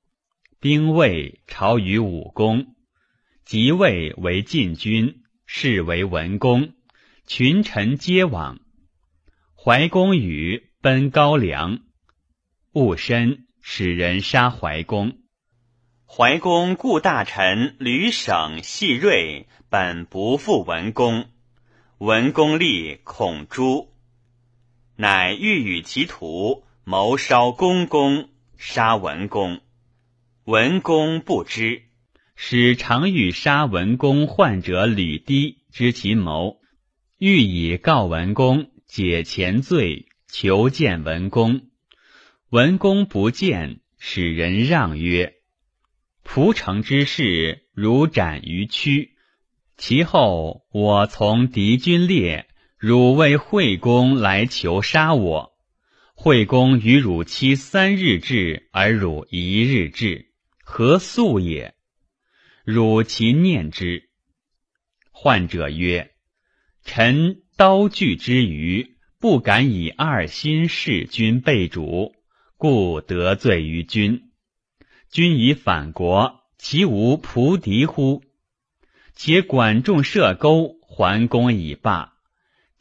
[0.61, 2.77] 兵卫朝于武功，
[3.45, 6.73] 即位为晋君，是为文公，
[7.27, 8.61] 群臣皆往。
[9.57, 11.81] 怀公与奔高梁，
[12.71, 15.19] 戊申，使人杀怀公。
[16.07, 21.27] 怀公故大臣吕省、细锐本不负文公，
[21.99, 23.93] 文公立恐诛。
[24.95, 28.29] 乃欲与其徒谋烧公公，
[28.65, 29.61] 杀文公。
[30.45, 31.83] 文公不知，
[32.37, 36.61] 使常欲杀文公患者吕低知其谋，
[37.19, 41.63] 欲以告文公解前罪，求见文公。
[42.51, 45.35] 文公不见，使人让曰
[46.23, 49.17] ：“蒲城之事，如斩于区。
[49.77, 52.47] 其后我从敌军列。”
[52.79, 55.52] 汝为惠公来求杀我，
[56.25, 60.31] 惠公与汝期三日至，而汝一日至，
[60.63, 61.75] 何素也？
[62.65, 64.09] 汝其念之。
[65.11, 66.13] 患者曰
[66.87, 72.15] ：“臣刀具之余，不敢以二心事君备主，
[72.57, 74.31] 故得罪于君。
[75.11, 78.23] 君以反国，其无仆敌乎？
[79.17, 82.11] 且管仲射钩，还公以罢。”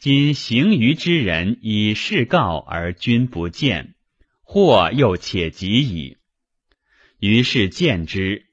[0.01, 3.93] 今行于之人以示告而君不见，
[4.41, 6.17] 或又且及矣。
[7.19, 8.47] 于是见之，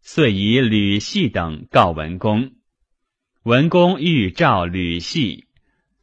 [0.00, 2.50] 遂以吕系等告文公。
[3.44, 5.44] 文公欲召吕系，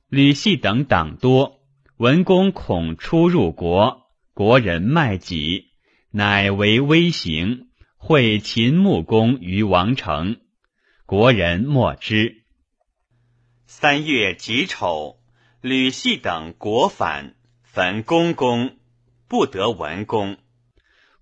[0.07, 1.59] 吕系等党多，
[1.97, 5.71] 文公恐出入国，国人卖己，
[6.09, 7.67] 乃为微行，
[7.97, 10.37] 会秦穆公于王城，
[11.05, 12.44] 国人莫之。
[13.77, 15.19] 三月己丑，
[15.59, 18.77] 吕系等国反，焚公公，
[19.27, 20.37] 不得文公。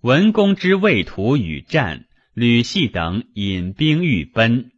[0.02, 4.70] 文公之未图与战，吕系等引兵欲奔，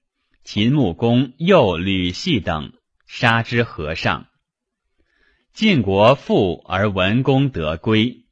[0.42, 2.72] 秦穆公诱吕系等
[3.06, 4.26] 杀之河上。
[5.52, 8.24] 晋国复而文公得归。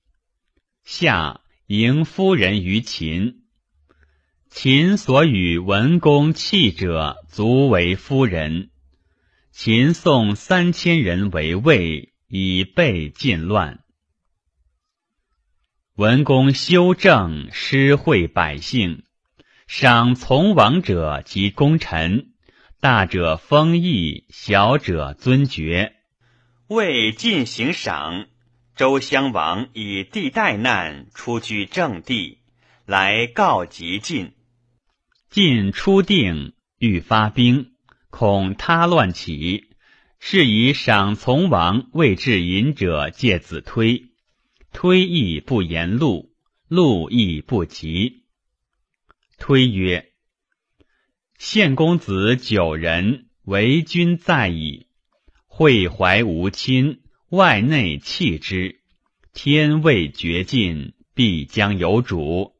[0.84, 3.42] 夏迎夫人于秦，
[4.49, 8.70] 秦所与文公弃者，足为夫人。
[9.57, 13.84] 秦宋三千人为魏，以备晋乱。
[15.94, 19.05] 文公修正，施惠百姓，
[19.68, 22.32] 赏从王者及功臣，
[22.80, 25.94] 大者封邑，小者尊爵。
[26.66, 28.26] 魏进行赏，
[28.74, 32.40] 周襄王以地代难，出居正地，
[32.86, 34.32] 来告急晋。
[35.30, 37.74] 晋初定，欲发兵。
[38.17, 39.71] 恐他乱起，
[40.21, 44.05] 是以赏从王未至隐者借子推，
[44.73, 46.33] 推亦不言路，
[46.69, 48.23] 路亦不及。
[49.37, 50.12] 推曰
[51.41, 54.87] ：“献公子九人，为君在矣。
[55.47, 57.01] 会怀无亲，
[57.31, 58.81] 外内弃之。
[59.33, 62.55] 天未绝尽，必将有主。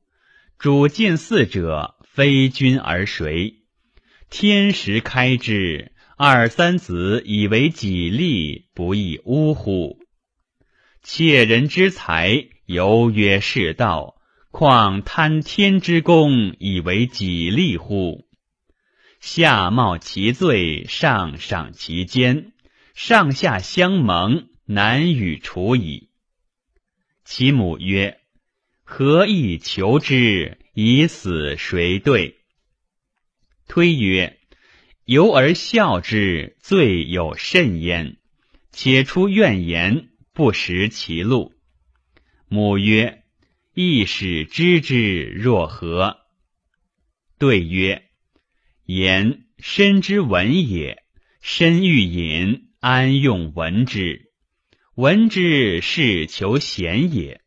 [0.59, 3.61] 主近嗣者，非君而谁？”
[4.37, 10.01] 天时开之，二三子以为己利，不亦呜乎？
[11.05, 14.17] 窃人之财，犹曰是道，
[14.51, 18.27] 况贪天之功，以为己利乎？
[19.21, 22.51] 下冒其罪，上赏其奸，
[22.93, 26.09] 上下相蒙，难与处矣。
[27.25, 28.19] 其母曰
[28.83, 30.59] ：“何以求之？
[30.73, 32.39] 以死谁对？”
[33.67, 34.39] 推曰
[35.05, 38.19] ：“由而笑之，罪有甚焉。
[38.71, 41.55] 且出怨言，不识其路。”
[42.49, 43.23] 母曰
[43.75, 46.19] ：“亦使知之若何？”
[47.39, 48.05] 对曰
[48.85, 51.03] ：“言深之文也，
[51.41, 54.33] 深欲隐，安用闻之？
[54.95, 57.41] 闻之是求贤也。”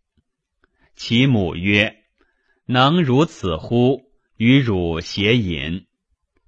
[0.95, 2.03] 其母曰
[2.65, 4.11] ：“能如此乎？
[4.35, 5.86] 与汝偕饮。”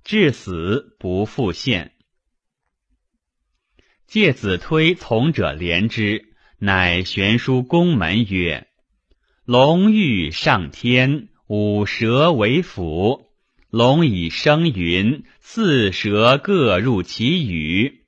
[0.10, 1.92] 至死不复现。
[4.08, 8.68] 介子推从者怜之，乃悬书宫门曰
[9.46, 13.30] ：“龙欲上天，五蛇为辅。
[13.70, 18.04] 龙以生云，四蛇各入其羽。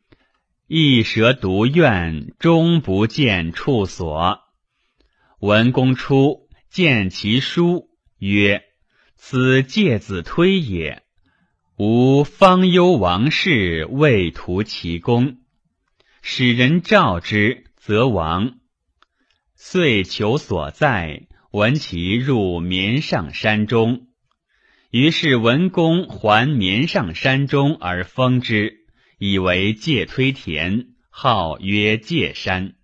[0.65, 4.39] 一蛇独怨，终不见处所。
[5.39, 8.63] 文公出，见其书，曰
[9.17, 11.03] ：‘此介子推也。’”
[11.83, 15.37] 吾方忧王室，未图其功，
[16.21, 18.59] 使人召之，则亡。
[19.55, 24.09] 遂求所在，闻其入绵上山中。
[24.91, 28.85] 于是文公还绵上山中而封之，
[29.17, 32.75] 以为介推田，号曰介山。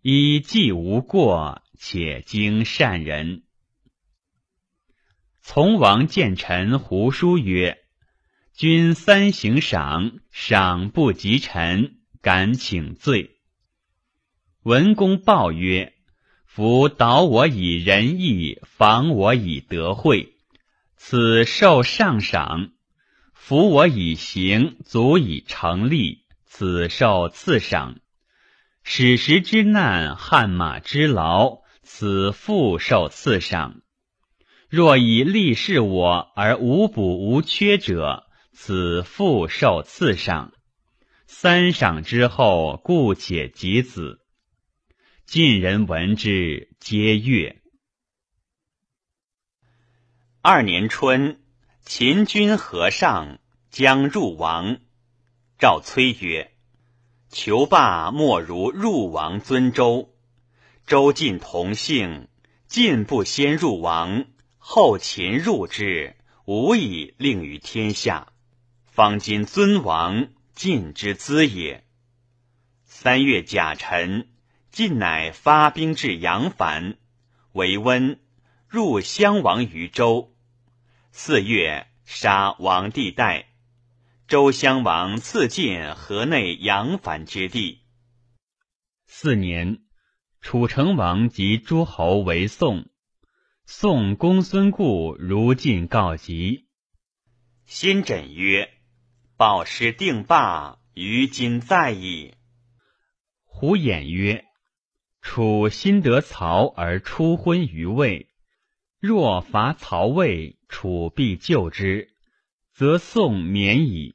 [0.00, 3.44] 以既无过，且经善人。
[5.40, 7.78] 从王见臣胡书曰。
[8.54, 13.38] 君三行赏，赏不及臣，敢请罪。
[14.62, 15.94] 文公报曰
[16.44, 20.34] ：“夫导我以仁义，防我以德惠，
[20.96, 22.72] 此受上赏；
[23.32, 27.94] 服我以刑，足以成立，此受次赏；
[28.84, 33.80] 史实之难，汗马之劳，此复受次赏。
[34.68, 38.28] 若以利事我而无补无缺者。”
[38.64, 40.52] 此复受次赏，
[41.26, 44.20] 三赏之后，故且及子。
[45.26, 47.60] 晋人闻之，皆悦。
[50.42, 51.42] 二年春，
[51.80, 53.40] 秦军河上，
[53.72, 54.78] 将入王。
[55.58, 56.52] 赵崔曰
[57.30, 60.14] ：“求霸莫如入王尊周。
[60.86, 62.28] 周晋同姓，
[62.68, 64.24] 晋不先入王，
[64.56, 68.28] 后秦入之，无以令于天下。”
[69.02, 71.84] 方今尊王晋之资也。
[72.84, 74.28] 三月甲辰，
[74.70, 76.98] 晋乃发兵至阳樊，
[77.50, 78.20] 为温，
[78.68, 80.32] 入襄王于周。
[81.10, 83.48] 四月，杀王帝代。
[84.28, 87.80] 周襄王赐晋河内阳樊之地。
[89.08, 89.82] 四年，
[90.40, 92.88] 楚成王及诸侯为宋。
[93.66, 96.68] 宋公孙固如晋告急。
[97.66, 98.78] 先轸曰。
[99.36, 102.34] 报师定罢，于今在矣。
[103.44, 104.44] 胡衍曰
[105.20, 108.28] ：“楚新得曹而出昏于魏，
[109.00, 112.14] 若伐曹魏，楚必救之，
[112.72, 114.14] 则宋免矣。”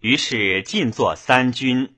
[0.00, 1.96] 于是进作三军。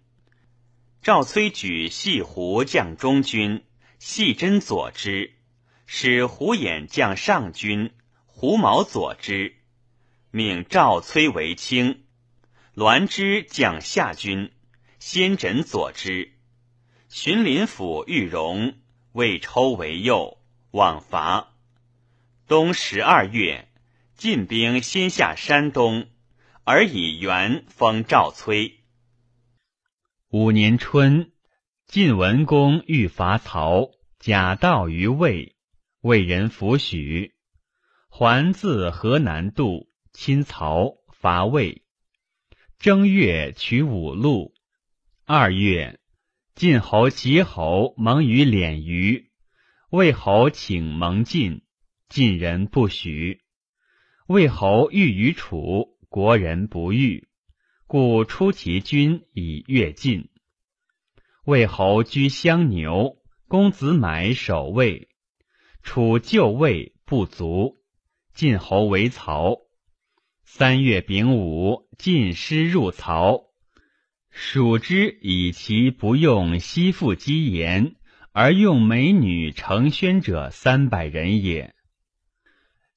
[1.00, 3.64] 赵崔举系胡将中军，
[3.98, 5.34] 系真佐之，
[5.86, 7.92] 使胡衍将上军，
[8.26, 9.54] 胡毛佐之。
[10.36, 12.06] 命赵崔为卿，
[12.74, 14.50] 栾之将下军，
[14.98, 16.32] 先诊佐之。
[17.08, 18.74] 荀林府玉荣
[19.12, 20.38] 为抽为右，
[20.72, 21.54] 往伐。
[22.48, 23.68] 冬十二月，
[24.16, 26.08] 晋兵先下山东，
[26.64, 28.80] 而以元封赵崔。
[30.30, 31.30] 五年春，
[31.86, 35.54] 晋文公欲伐曹，假道于魏，
[36.00, 37.36] 魏人弗许。
[38.08, 41.82] 还自河南渡，亲曹，伐魏。
[42.78, 44.54] 正月，取五路。
[45.24, 45.98] 二月，
[46.54, 49.32] 晋侯齐侯蒙于敛于，
[49.90, 51.62] 魏侯请蒙晋，
[52.08, 53.42] 晋人不许。
[54.28, 57.28] 魏侯欲于楚，国人不欲。
[57.88, 60.30] 故出其军以越晋。
[61.44, 65.08] 魏侯居相牛，公子买守卫。
[65.82, 67.82] 楚就魏不足，
[68.32, 69.63] 晋侯为曹。
[70.56, 73.46] 三月丙午，晋师入曹。
[74.30, 77.96] 蜀之以其不用西父姬言，
[78.30, 81.74] 而用美女成宣者三百人也。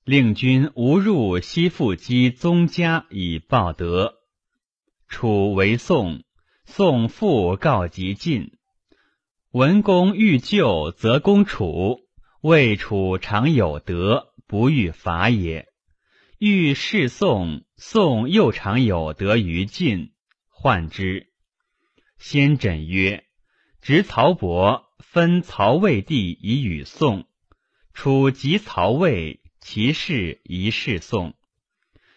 [0.05, 4.13] 令君无入西父姬宗家以报德。
[5.07, 6.21] 楚为宋，
[6.63, 8.51] 宋复告及晋。
[9.49, 12.01] 文公欲救，则攻楚。
[12.41, 15.66] 魏楚常有德，不欲伐也。
[16.39, 20.11] 欲事宋，宋又常有德于晋，
[20.49, 21.31] 患之。
[22.19, 23.25] 先轸曰
[23.81, 27.27] ：“执曹伯，分曹魏地以与宋。
[27.93, 31.35] 楚及曹魏，其事宜事宋。”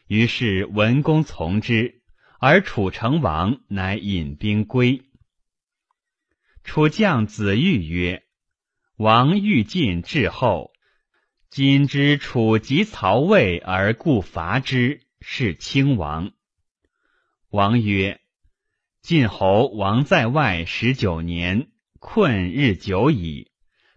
[0.06, 2.02] 于是文公从之。
[2.42, 5.02] 而楚成王乃引兵归。
[6.64, 8.22] 楚将子玉曰
[8.96, 10.69] ：“王欲进至后，
[11.50, 16.30] 今之楚及曹魏而故伐之，是轻王。”
[17.50, 18.20] 王曰
[19.02, 23.50] ：“晋侯王在外十九年，困日久矣。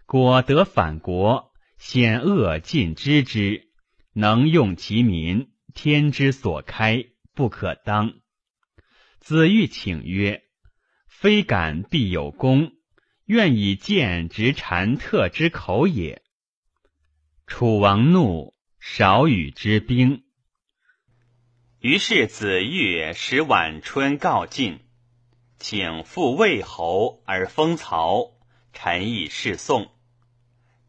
[0.04, 3.68] 果得反国，险恶尽知之，
[4.12, 8.14] 能用其民，天之所开，不可当。”
[9.22, 10.42] 子欲请曰
[11.06, 12.72] ：“非敢必有功，
[13.26, 16.20] 愿以剑直禅特之口也。”
[17.46, 20.24] 楚王怒，少与之兵。
[21.78, 24.80] 于是子玉使晚春告晋，
[25.58, 28.32] 请复魏侯而封曹，
[28.72, 29.92] 臣以示宋。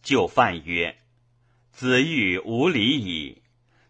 [0.01, 0.97] 就范曰
[1.71, 3.43] ：“子玉无礼矣。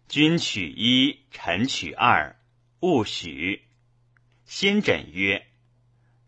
[0.08, 2.36] 君取一，臣取二，
[2.80, 3.62] 勿许。”
[4.44, 5.46] 先轸曰：“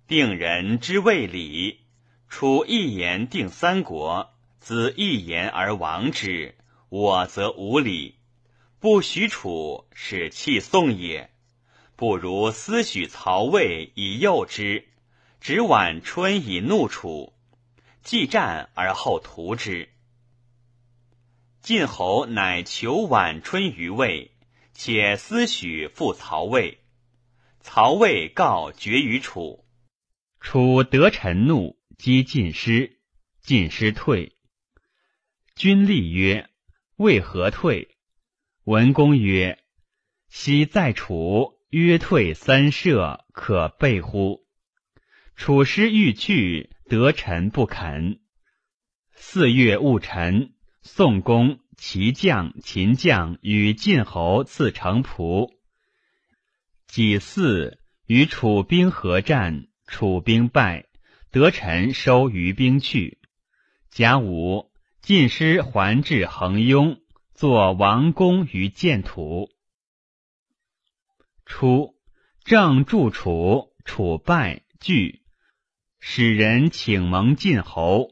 [0.07, 1.80] 定人之谓礼，
[2.28, 4.34] 楚一言定三国，
[4.69, 6.55] 子一言而亡之，
[6.91, 8.16] 我则无礼。
[8.79, 11.31] 不许楚，使弃宋也。
[11.97, 14.87] 不如思许曹魏以诱之，
[15.41, 17.33] 执晚春以怒楚，
[18.03, 19.89] 既战而后屠之。
[21.62, 24.33] 晋侯乃求晚春于魏，
[24.75, 26.81] 且思许复曹魏。”
[27.64, 29.64] 曹魏告绝于楚，
[30.41, 32.99] 楚得臣怒，击晋师，
[33.41, 34.35] 晋师退。
[35.59, 36.49] 君立曰
[36.95, 37.97] ：“为何退？”
[38.63, 39.59] 文公曰
[40.31, 44.47] ：“昔在楚，约退三舍，可备乎？”
[45.35, 48.21] 楚师欲去，得臣不肯。
[49.11, 50.53] 四月戊辰，
[50.83, 55.53] 宋公、齐将、秦将与晋侯刺城仆。
[56.87, 60.87] 己巳，与楚兵合战，楚兵败，
[61.33, 63.19] 得臣收余兵去。
[63.91, 64.71] 甲午，
[65.09, 67.01] 晋师还至衡雍，
[67.33, 69.49] 作王公于建土。
[71.47, 71.95] 初，
[72.45, 75.23] 郑助楚，楚败，惧，
[75.99, 78.11] 使人请蒙晋侯。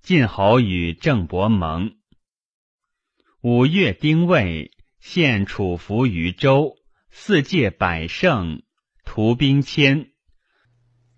[0.00, 1.94] 晋侯与郑伯盟。
[3.40, 6.74] 五月丁未，献楚服于周。
[7.08, 8.64] 四界百胜，
[9.04, 10.10] 屠兵千。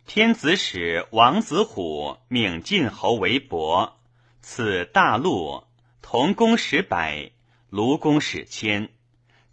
[0.07, 4.04] 天子使王子虎命晋侯为伯，
[4.47, 5.65] 此大陆，
[6.03, 7.33] 同公使百，
[7.71, 8.91] 卢公使千，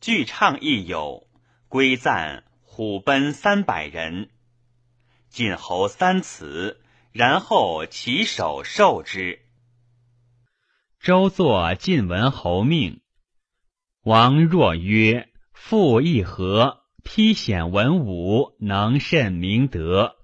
[0.01, 1.27] 具唱亦有，
[1.69, 4.29] 归赞虎奔三百人。
[5.29, 6.81] 晋侯三辞，
[7.13, 9.39] 然后其手受之。
[10.99, 13.01] 周作晋文侯命，
[14.03, 15.29] 王若曰。
[15.53, 20.17] 复一和，披显文武，能甚明德。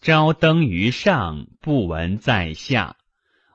[0.00, 2.96] 朝登于上，不闻在下。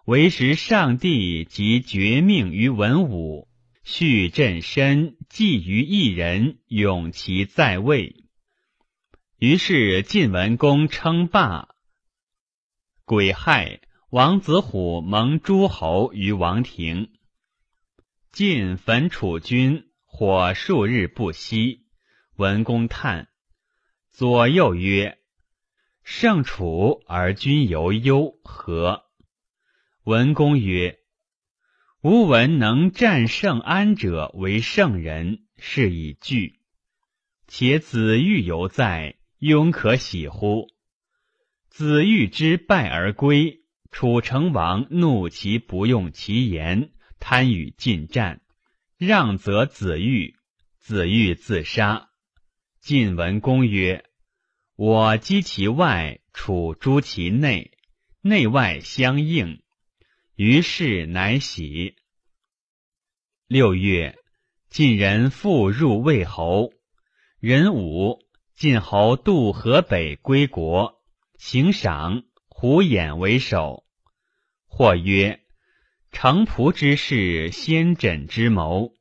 [0.05, 3.47] 唯识上帝及绝命于文武，
[3.85, 8.25] 续朕身，寄于一人，永其在位。
[9.37, 11.69] 于是晋文公称霸。
[13.05, 13.79] 癸亥，
[14.09, 17.13] 王子虎蒙诸侯于王庭。
[18.33, 21.85] 晋焚楚军，火数日不息。
[22.35, 23.29] 文公叹，
[24.11, 25.17] 左右曰
[26.03, 29.05] ：“胜楚而君犹忧，何？”
[30.05, 30.99] 文公曰
[32.03, 36.59] ：“吾闻能战胜安者为圣人，是以惧。
[37.47, 40.67] 且子玉犹在，庸可喜乎？”
[41.71, 46.91] 子欲之败而归，楚成王怒其不用其言，
[47.21, 48.41] 贪与进战，
[48.97, 50.35] 让则子欲，
[50.79, 52.09] 子欲自杀。
[52.81, 54.03] 晋文公曰
[54.75, 57.71] ：“我击其外，楚诛其内，
[58.19, 59.62] 内外相应。”
[60.45, 61.95] 于是乃喜。
[63.47, 64.19] 六月，
[64.69, 66.73] 晋人复入魏侯。
[67.39, 68.19] 壬午，
[68.53, 71.01] 晋侯渡河北归国。
[71.37, 73.85] 行赏，胡衍为首。
[74.65, 75.39] 或曰
[76.11, 78.93] ：“城濮之事，先轸之谋。”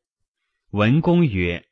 [0.70, 1.66] 文公曰：“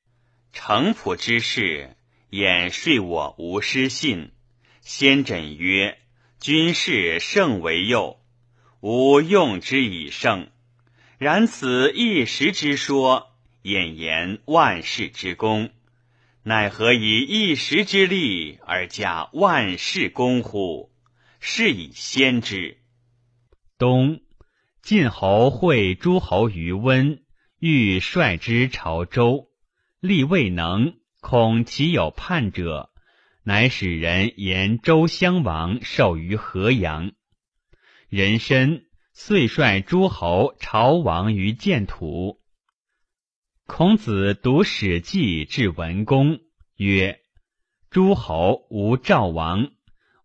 [0.52, 1.96] 城濮之事，
[2.30, 4.32] 衍说我无失信。”
[4.82, 5.96] 先轸曰
[6.40, 8.19] ：“君事胜为右，
[8.80, 10.48] 吾用之以胜。
[11.18, 15.70] 然此一时之说，俨言万世之功。”
[16.42, 20.90] 奈何以一时之力而加万世功乎？
[21.38, 22.78] 是以先之。
[23.76, 24.20] 冬，
[24.80, 27.22] 晋侯会诸侯于温，
[27.58, 29.50] 欲率之朝周，
[30.00, 32.90] 力未能，恐其有叛者，
[33.42, 37.12] 乃使人言周襄王受于河阳。
[38.10, 38.82] 人参
[39.12, 42.40] 遂率诸侯朝王于建土。
[43.66, 46.40] 孔子读《史记》至文公，
[46.74, 47.20] 曰
[47.88, 49.70] ：“诸侯无赵王，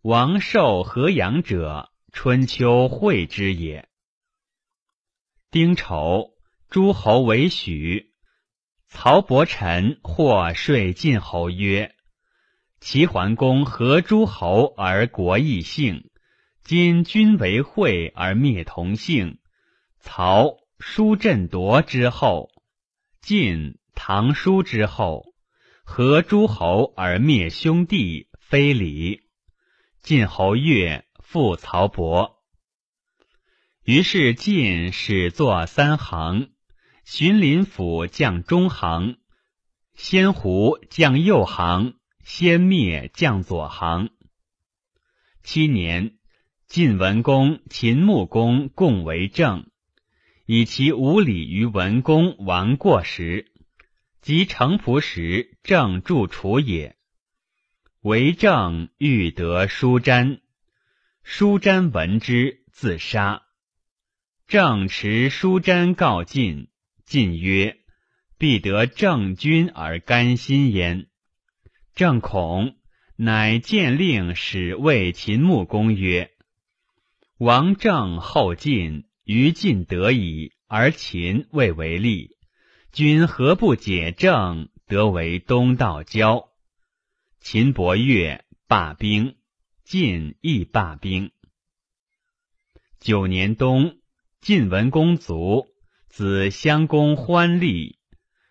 [0.02, 3.88] 王受河阳者，春秋会之也。”
[5.52, 6.32] 丁丑，
[6.68, 8.12] 诸侯为许。
[8.88, 11.94] 曹伯臣或说晋侯曰
[12.82, 16.10] ：“齐桓公合诸侯而国异姓，
[16.66, 19.38] 今君为惠而灭同姓。
[20.00, 22.50] 曹叔振铎之后。”
[23.22, 25.32] 晋唐叔之后，
[25.84, 29.28] 合诸侯而灭兄弟，非礼。
[30.02, 32.42] 晋侯越复曹伯。
[33.84, 36.50] 于是晋始作三行，
[37.04, 39.18] 荀林甫将中行，
[39.94, 41.94] 先胡将右行，
[42.24, 44.10] 先灭将左行。
[45.44, 46.16] 七年，
[46.68, 49.70] 晋文公、秦穆公共为政。
[50.46, 53.52] 以其无礼于文公王过时，
[54.20, 56.96] 及城仆时，正助楚也。
[58.00, 60.40] 为政欲得舒詹，
[61.22, 63.42] 舒詹闻之，自杀。
[64.46, 66.68] 正持舒詹告晋，
[67.04, 67.78] 晋曰
[68.38, 71.06] ：“必得郑君而甘心焉。”
[71.94, 72.76] 正恐，
[73.16, 76.30] 乃见令使谓秦穆公曰
[77.38, 82.36] ：“王政后晋。”于晋得矣，而秦未为利，
[82.92, 86.48] 君何不解政，得为东道交？
[87.40, 89.34] 秦伯乐罢兵，
[89.82, 91.32] 晋亦罢兵。
[93.00, 93.98] 九年冬，
[94.40, 95.66] 晋文公卒，
[96.08, 97.98] 子襄公欢立，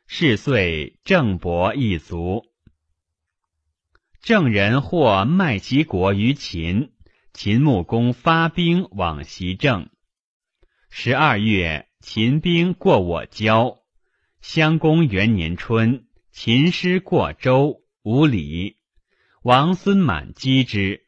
[0.07, 2.43] 是岁郑伯一卒。
[4.19, 6.91] 郑人或卖其国于秦，
[7.37, 9.89] 秦穆公发兵往袭郑。
[10.89, 13.79] 十二月，秦兵过我郊。
[14.39, 18.77] 襄公元年春，秦师过周，无礼。
[19.41, 21.07] 王孙满击之，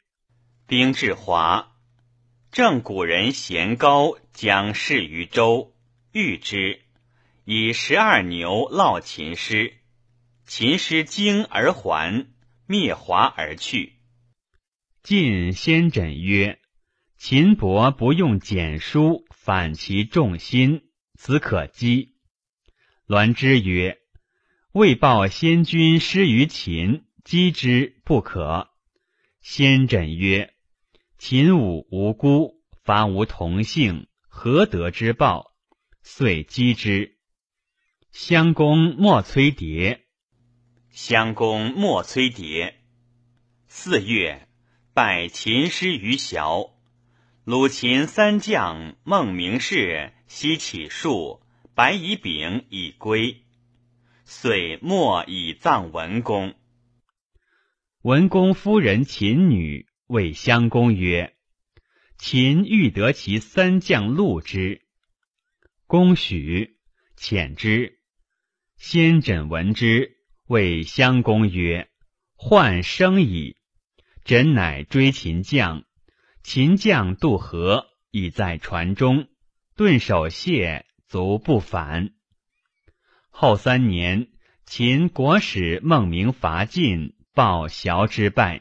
[0.66, 1.72] 兵至华。
[2.52, 5.72] 郑古人贤高将事于周，
[6.12, 6.82] 遇之，
[7.46, 9.78] 以十二牛烙秦师。
[10.44, 12.26] 秦师惊而还，
[12.66, 13.97] 灭华而去。
[15.08, 16.60] 晋先轸曰
[17.16, 22.16] ：“秦伯不用简书。”反其众心，此可击。
[23.06, 24.00] 栾之曰
[24.72, 28.68] ：“未报先君失于秦，击之不可。”
[29.40, 30.52] 先轸曰
[31.16, 35.54] ：“秦武无辜，伐无同姓，何得之报？”
[36.04, 37.16] 遂击之。
[38.10, 40.04] 襄公莫崔蝶，
[40.90, 42.82] 襄公莫崔蝶。
[43.68, 44.47] 四月，
[45.00, 46.72] 拜秦师于崤。
[47.44, 51.40] 鲁秦三将孟明氏西起树，
[51.72, 53.44] 白乙丙以归，
[54.24, 56.56] 遂莫以葬文公。
[58.02, 61.36] 文公夫人秦女谓襄公曰
[62.18, 64.82] ：“秦欲得其三将戮之。”
[65.86, 66.76] 公许，
[67.16, 68.00] 遣之。
[68.76, 70.16] 先轸闻之，
[70.48, 71.88] 谓襄公曰
[72.34, 73.54] ：“患生矣。”
[74.28, 75.84] 轸乃追秦将，
[76.42, 79.26] 秦将渡河，已在船中，
[79.74, 82.10] 顿首谢，足不返。
[83.30, 84.28] 后三年，
[84.66, 88.60] 秦国使孟明伐晋，报崤之败，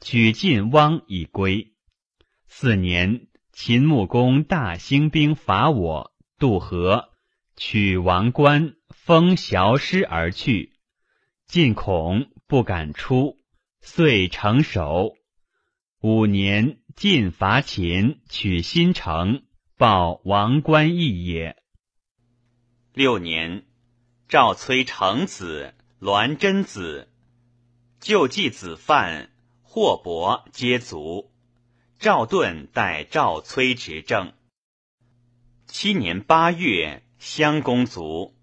[0.00, 1.74] 取晋汪以归。
[2.48, 6.12] 四年，秦穆公大兴兵伐我。
[6.40, 7.10] 渡河，
[7.54, 10.72] 取王冠，封崤师而去。
[11.46, 13.37] 晋恐不敢出，
[13.90, 15.16] 遂成守。
[16.02, 19.44] 五年，晋伐秦，取新城，
[19.78, 21.56] 报王冠义也。
[22.92, 23.64] 六年，
[24.28, 27.08] 赵崔成子、栾真子、
[27.98, 29.30] 救济子范、
[29.62, 31.32] 霍伯皆卒。
[31.98, 34.34] 赵盾代赵崔执政。
[35.66, 38.36] 七年八月，襄公卒，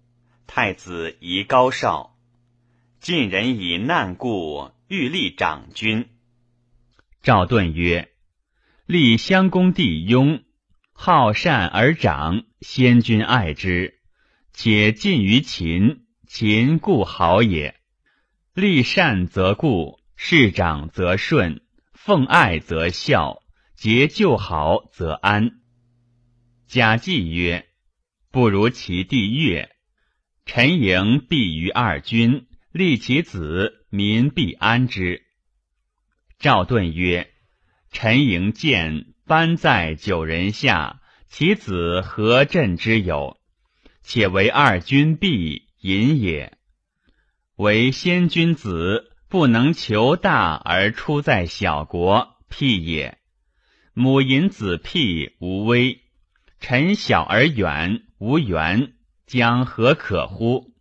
[0.48, 2.18] 太子宜高少。
[3.00, 6.06] 晋人以难故，欲立长君。
[7.20, 8.12] 赵盾曰
[8.86, 10.44] ：“立襄公弟雍，
[10.92, 13.98] 好善而长，先君爱之。
[14.52, 17.74] 且近于秦，秦故好也。
[18.54, 21.62] 立善则固，事长则顺，
[21.92, 23.42] 奉爱则孝，
[23.74, 25.50] 结旧好则安。”
[26.68, 27.66] 贾季曰
[28.30, 29.68] ：“不如其弟乐。
[30.44, 35.22] 陈盈必于二君，立其子，民必安之。”
[36.38, 37.30] 赵盾曰
[37.90, 43.38] ：“陈盈见班在九人下，其子何朕之有？
[44.02, 46.56] 且为二君必隐也。
[47.56, 53.18] 为先君子，不能求大而出在小国，辟也。
[53.94, 56.02] 母淫子辟无威。”
[56.58, 58.94] 臣小而远，无缘，
[59.26, 60.72] 将何可乎？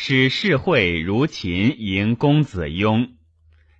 [0.00, 3.16] 使世会如秦迎公子雍，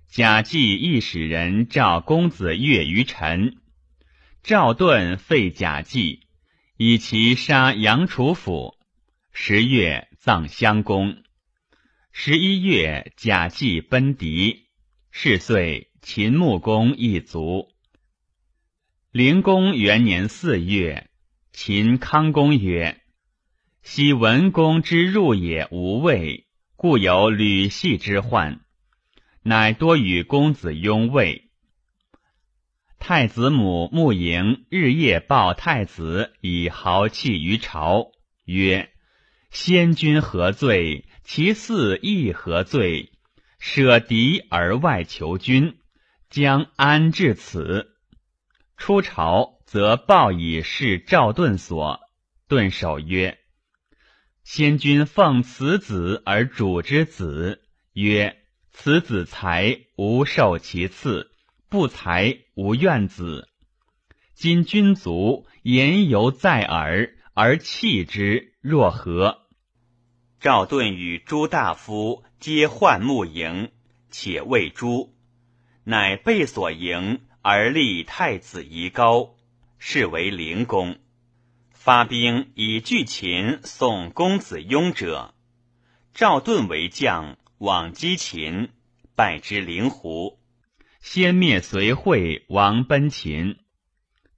[0.09, 3.55] 贾季亦使人召公子越于陈。
[4.43, 6.27] 赵盾废贾季，
[6.75, 8.75] 以其杀杨楚府。
[9.31, 11.23] 十月葬襄公。
[12.11, 14.65] 十一月，贾季奔狄。
[15.11, 17.69] 是岁，秦穆公一卒。
[19.13, 21.09] 灵公元年四月，
[21.53, 22.98] 秦康公曰
[23.81, 28.59] ：“昔文公之入也无位，故有吕系之患，
[29.41, 31.49] 乃多与公子雍位。
[32.99, 38.11] 太子母穆莹日夜报太子，以豪气于朝，
[38.43, 38.91] 曰
[39.49, 41.05] ：‘先君何罪？
[41.23, 43.11] 其嗣亦何罪？
[43.59, 45.77] 舍敌而外求君，
[46.29, 47.95] 将安至此？’”
[48.77, 52.01] 出朝，则报以是赵盾所。
[52.47, 53.38] 盾守曰
[54.51, 57.61] ：“先君奉此子而主之子，
[57.93, 58.35] 曰：
[58.71, 61.29] 此子才，无受其次；
[61.69, 63.47] 不才，无怨子。
[64.33, 69.41] 今君卒，言犹在耳，而弃之，若何？”
[70.41, 73.69] 赵盾与诸大夫皆患木营，
[74.09, 75.15] 且谓诸，
[75.83, 77.21] 乃被所迎。
[77.43, 79.35] 而立太子宜高，
[79.77, 80.97] 是为灵公。
[81.89, 85.33] 发兵以拒秦，送公子雍者。
[86.13, 88.69] 赵盾为将，往击秦，
[89.15, 90.39] 败之灵狐。
[91.01, 93.57] 先灭隋惠，王奔秦。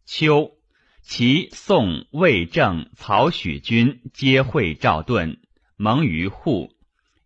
[0.05, 0.53] 秋，
[1.01, 5.41] 齐、宋、魏、郑、曹许君皆会赵盾，
[5.75, 6.73] 盟于户，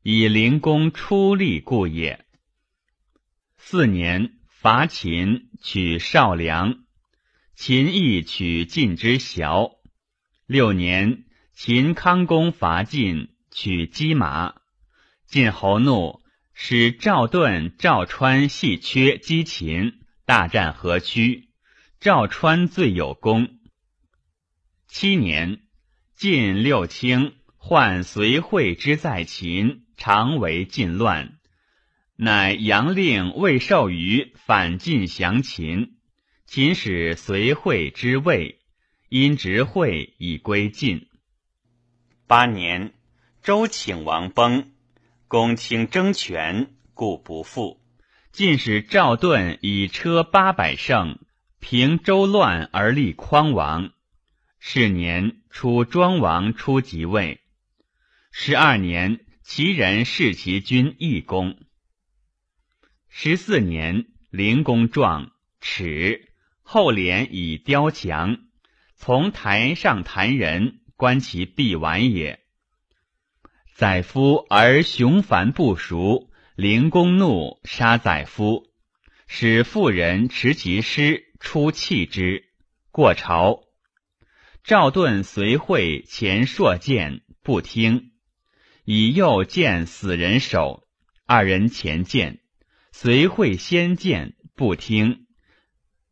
[0.01, 2.25] 以灵公出力故也。
[3.57, 4.39] 四年。
[4.47, 6.79] 伐秦，取少梁；
[7.53, 9.75] 秦亦取晋之淆。
[10.47, 11.23] 六年，
[11.53, 14.53] 秦康公伐晋，取姬马。
[15.25, 16.21] 晋侯怒，
[16.53, 21.49] 使赵盾、赵川系缺击秦，大战河曲。
[21.99, 23.57] 赵川最有功。
[24.87, 25.61] 七年，
[26.15, 31.39] 晋六卿患隋惠之在秦，常为晋乱。
[32.17, 35.97] 乃杨令未授于反晋降秦，
[36.45, 38.59] 秦使随惠之位，
[39.09, 41.07] 因执惠以归晋。
[42.27, 42.93] 八年，
[43.43, 44.71] 周顷王崩，
[45.27, 47.79] 公卿争权，故不复。
[48.31, 51.19] 晋使赵盾以车八百乘，
[51.59, 53.91] 平周乱而立匡王。
[54.59, 57.39] 是年，楚庄王出即位。
[58.31, 61.57] 十二年，齐人弑其君义公。
[63.07, 66.31] 十四年，灵公状，耻，
[66.63, 68.39] 后帘以雕墙，
[69.05, 72.39] 从台上谈人，观其必完也。
[73.75, 78.63] 宰夫而雄繁不熟，灵公怒，杀宰夫，
[79.27, 82.45] 使妇人持其尸出弃之，
[82.89, 83.61] 过朝。
[84.63, 88.11] 赵盾随会前硕见，不听，
[88.85, 90.83] 以右见死人首，
[91.27, 92.39] 二人前见。
[92.91, 95.27] 随会先见，不听。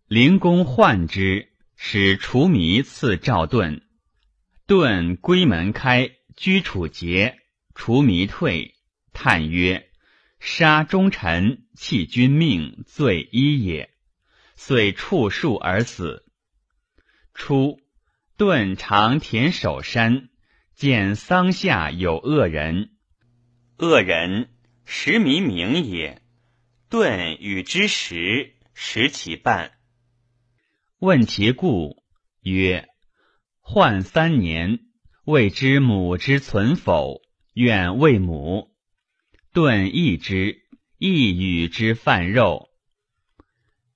[0.05, 1.52] 灵公患之，
[1.85, 3.81] 使除迷赐赵盾。
[4.65, 7.41] 盾归门开，居楚节。
[7.75, 8.75] 除迷退，
[9.11, 9.89] 叹曰
[10.39, 13.93] ：“杀忠臣，弃君命，罪一也。”
[14.55, 16.25] 遂触树而死。
[17.33, 17.81] 初，
[18.37, 20.29] 盾常田守山，
[20.75, 22.91] 见桑下有恶人。
[23.77, 24.49] 恶人，
[24.85, 26.21] 食弥名也。
[26.89, 29.72] 盾与之食，食其半。
[31.03, 32.01] 问其故，
[32.39, 32.87] 曰
[33.59, 34.79] ：“患三年，
[35.25, 37.19] 未知母之存否？
[37.53, 38.71] 愿为母。”
[39.51, 40.61] 盾义之，
[40.97, 42.69] 亦与之饭肉，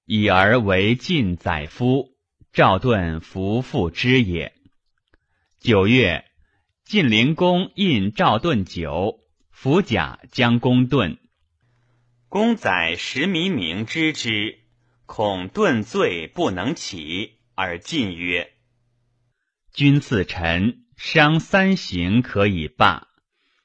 [0.03, 2.09] 以而为晋宰夫。
[2.51, 4.53] 赵盾服复之也。
[5.59, 6.25] 九月，
[6.83, 11.17] 晋灵公印赵盾酒，服甲将攻盾。
[12.27, 14.66] 公载时弥明知之，
[15.07, 18.51] 恐顿罪不能起，而进曰
[19.73, 23.07] ：“君赐臣伤三刑可以罢，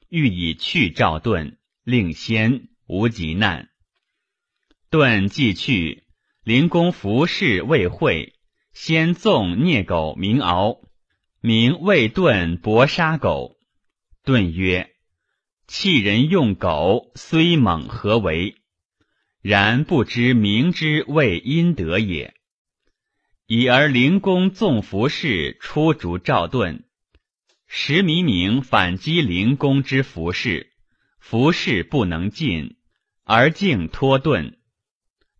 [0.09, 3.69] 欲以去赵盾，令先无极难。”
[4.89, 6.05] 盾既去，
[6.43, 8.33] 灵公服侍未会，
[8.73, 10.81] 先纵啮狗名敖，
[11.41, 13.57] 名为盾搏杀狗。
[14.23, 14.89] 盾曰。
[15.65, 18.57] 弃人用狗，虽猛何为？
[19.43, 22.33] 然不知明之谓阴德也。
[23.45, 26.85] 已而灵公纵服饰出逐赵盾，
[27.67, 30.71] 时弥明反击灵公之服饰，
[31.19, 32.77] 服饰不能进，
[33.25, 34.57] 而竟托盾。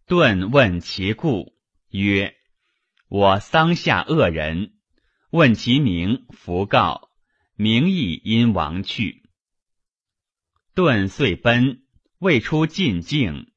[0.05, 1.55] 盾问其故，
[1.89, 2.35] 曰
[3.07, 4.73] ：“我桑下恶人，
[5.29, 7.09] 问其名，弗告，
[7.55, 9.23] 名亦因亡去。”
[10.75, 11.83] 盾遂奔，
[12.19, 13.47] 未出晋境。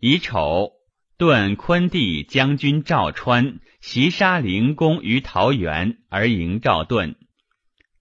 [0.00, 0.74] 乙丑，
[1.16, 7.16] 盾昆弟将军赵川袭杀灵公于桃园，而迎赵盾。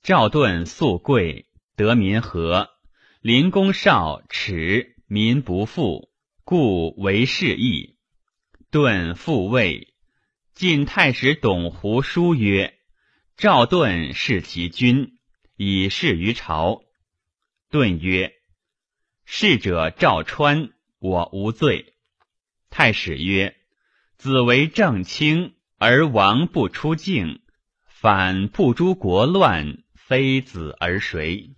[0.03, 2.69] 赵盾素贵，得民和。
[3.21, 6.11] 灵公少，耻，民不富，
[6.43, 7.97] 故为士义。
[8.69, 9.95] 盾复位。
[10.53, 12.75] 晋太史董狐书曰
[13.37, 15.17] ：“赵盾是其君，
[15.55, 16.83] 以示于朝。”
[17.71, 18.33] 盾曰。
[19.25, 20.69] 逝者赵川，
[20.99, 21.93] 我无罪。
[22.69, 23.55] 太史曰
[24.17, 27.41] ：“子为正卿，而王不出境，
[27.85, 31.55] 反不诛国乱，非子而谁？”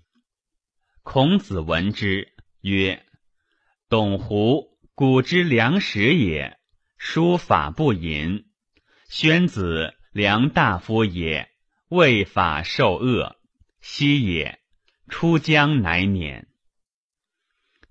[1.03, 3.03] 孔子闻之曰
[3.89, 6.59] ：“董狐，古之良史也，
[6.97, 8.45] 书法不隐。
[9.07, 11.49] 宣子，良大夫也，
[11.87, 13.37] 为法受恶，
[13.81, 14.59] 昔也。
[15.07, 16.47] 出江乃免。”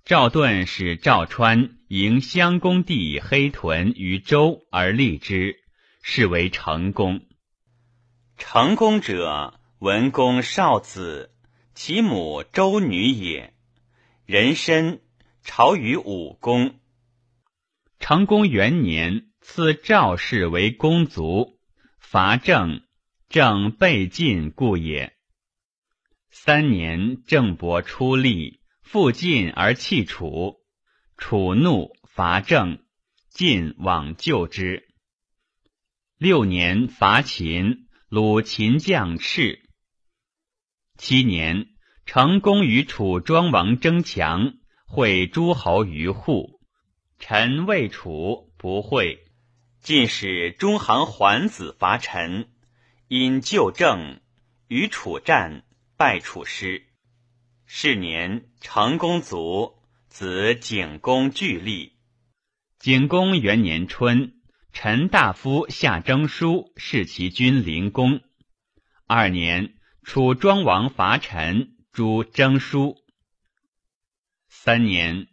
[0.08, 5.56] 赵盾使赵川迎襄公弟黑豚于周而立之，
[6.00, 7.26] 是为成功。
[8.38, 11.34] 成功者，文公少子，
[11.74, 13.52] 其母周女也。
[14.24, 15.00] 人参，
[15.42, 16.80] 朝于武公。
[17.98, 21.58] 成公元年，赐赵氏为公族，
[21.98, 22.80] 伐郑，
[23.28, 25.12] 郑被晋故也。
[26.30, 28.57] 三年，郑伯出力。
[28.90, 30.62] 复晋而弃楚，
[31.18, 32.78] 楚怒伐郑，
[33.28, 34.88] 晋往救之。
[36.16, 39.60] 六年伐秦，虏秦将赤。
[40.96, 41.66] 七年，
[42.06, 44.54] 成功与楚庄王争强，
[44.86, 46.58] 会诸侯于户。
[47.18, 49.22] 臣魏楚不会，
[49.82, 52.48] 晋使中行桓子伐陈，
[53.06, 54.22] 因救郑，
[54.66, 55.66] 与楚战，
[55.98, 56.87] 败楚师。
[57.70, 59.78] 是年，成公卒，
[60.08, 61.98] 子景公俱立。
[62.78, 64.40] 景公元年春，
[64.72, 68.22] 陈大夫下征书，弑其君灵公。
[69.06, 72.96] 二年，楚庄王伐陈，诛征书。
[74.48, 75.28] 三年，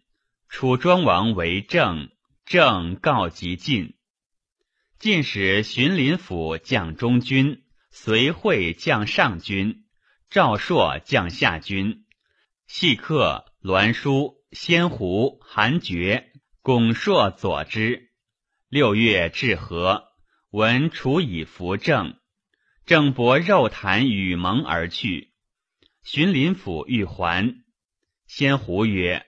[0.50, 2.10] 楚庄王为政，
[2.46, 3.96] 政告即晋。
[5.00, 9.86] 晋使荀林府将中军，随会将上军，
[10.30, 12.05] 赵朔将下军。
[12.68, 16.32] 细客、栾书、仙狐、韩厥
[16.62, 18.10] 巩硕佐之。
[18.70, 20.08] 六月至河，
[20.50, 22.18] 闻楚以扶正，
[22.86, 25.34] 郑伯肉谈与盟而去。
[26.02, 27.64] 荀林甫欲还，
[28.28, 29.26] 先胡曰：“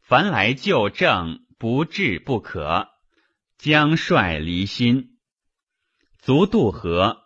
[0.00, 2.88] 凡来救郑，不治不可。
[3.58, 5.18] 将率离心，
[6.18, 7.24] 卒渡河。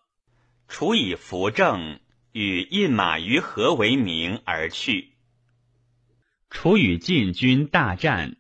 [0.67, 2.01] 楚以扶正，
[2.33, 5.14] 与印马于河为名而去。
[6.55, 8.37] 楚与晋军大战，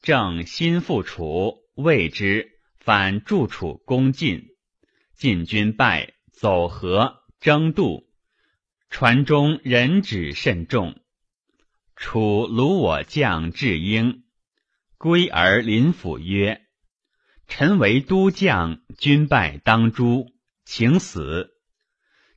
[0.00, 4.46] 郑心复楚。”谓之反助楚攻晋，
[5.16, 8.06] 晋军败，走河争渡，
[8.90, 11.00] 船中人指甚众。
[11.96, 14.22] 楚虏我将至英，
[14.98, 16.62] 归而临府曰
[17.48, 20.32] ：“臣为都将，军败当诛，
[20.64, 21.50] 请死。”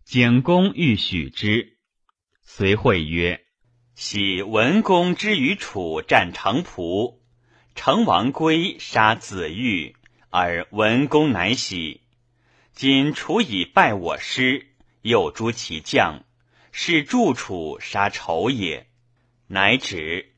[0.03, 1.77] 景公欲许之，
[2.41, 3.45] 随会曰
[3.99, 7.19] ：“喜文公之与楚战城濮。”
[7.73, 9.95] 成王归杀子玉，
[10.29, 12.01] 而文公乃喜。
[12.73, 14.67] 今楚以败我师，
[15.01, 16.25] 又诛其将，
[16.71, 18.87] 是助楚杀仇也。
[19.47, 20.35] 乃止。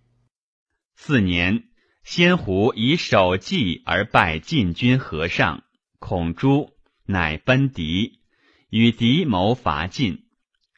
[0.96, 1.66] 四年，
[2.06, 5.64] 先胡以守计而败晋军河上，
[6.00, 6.72] 孔朱，
[7.06, 8.22] 乃奔狄，
[8.70, 10.26] 与狄谋伐晋。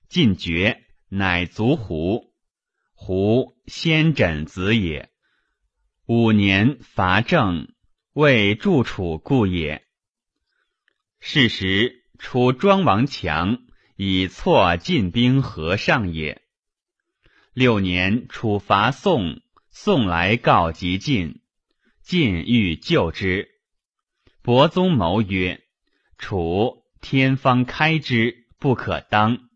[0.10, 2.31] 晋绝，乃卒胡。
[3.04, 5.10] 胡先轸子也。
[6.06, 7.74] 五年伐郑，
[8.14, 9.84] 为助楚故也。
[11.20, 13.64] 是时，楚庄王强，
[13.96, 16.44] 以错晋兵河上也。
[17.54, 19.42] 六年，楚伐宋，
[19.72, 21.42] 宋来告急晋，
[22.04, 23.50] 晋欲救之。
[24.44, 25.64] 伯宗谋曰
[26.20, 29.50] ：“楚天方开之，不可当。”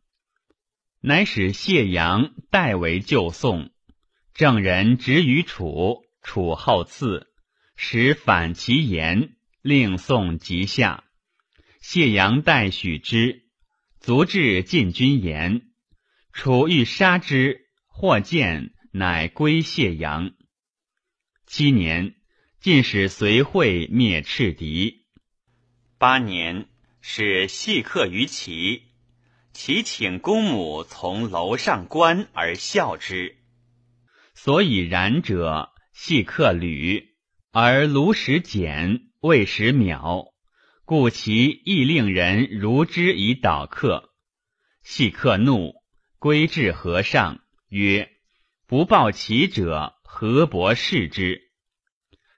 [1.07, 3.69] 乃使谢阳代为救宋。
[4.34, 6.03] 郑人执于楚。
[6.23, 7.27] 楚后赐，
[7.76, 11.03] 使反其言，令宋即下。
[11.80, 13.44] 谢阳代许之，
[13.99, 15.61] 卒至晋军言。
[16.34, 20.32] 楚欲杀之，或见，乃归谢阳。
[21.45, 22.15] 七年，
[22.60, 25.06] 晋使随会灭赤狄。
[25.99, 26.68] 八年，
[27.02, 28.82] 使细客于齐，
[29.56, 33.38] 其请公母从楼上观而笑之。
[34.34, 35.72] 所以然者。
[35.98, 37.15] 系客旅，
[37.52, 40.34] 而卢使简，未使秒，
[40.84, 44.14] 故其亦令人如之以导客。
[44.84, 45.73] 系客怒，
[46.19, 48.11] 归至河上，曰
[48.68, 51.49] ：“不报其者，何伯视之？”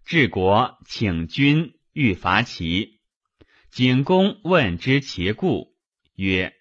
[0.06, 3.00] 治国请君欲伐齐。
[3.72, 5.76] 景公问之其故，
[6.14, 6.54] 曰：“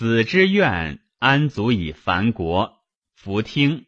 [0.00, 2.82] 子之愿，安足以凡国？”
[3.12, 3.84] 弗听。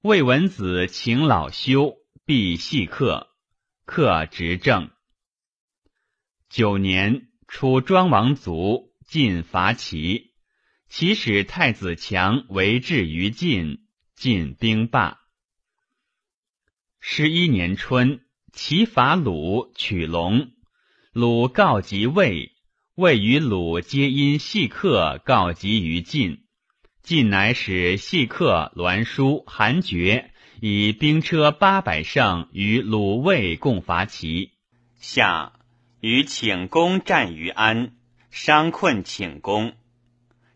[0.00, 3.26] 魏文子请老修，必细客，
[3.84, 4.92] 客执政。
[6.48, 10.34] 九年，楚庄王卒，晋伐齐，
[10.88, 13.84] 齐使太子强为质于晋，
[14.14, 15.18] 晋兵罢。
[17.00, 20.52] 十一年春，齐伐鲁，取龙。
[21.12, 22.51] 鲁告及魏，
[22.94, 26.42] 魏与鲁皆因细客告急于晋。
[27.02, 34.50] 晋乃使细客栾书、韩厥以兵车八百乘与鲁卫共伐齐。
[35.00, 35.54] 夏，
[36.00, 37.96] 与请公战于安，
[38.30, 39.72] 伤困请公。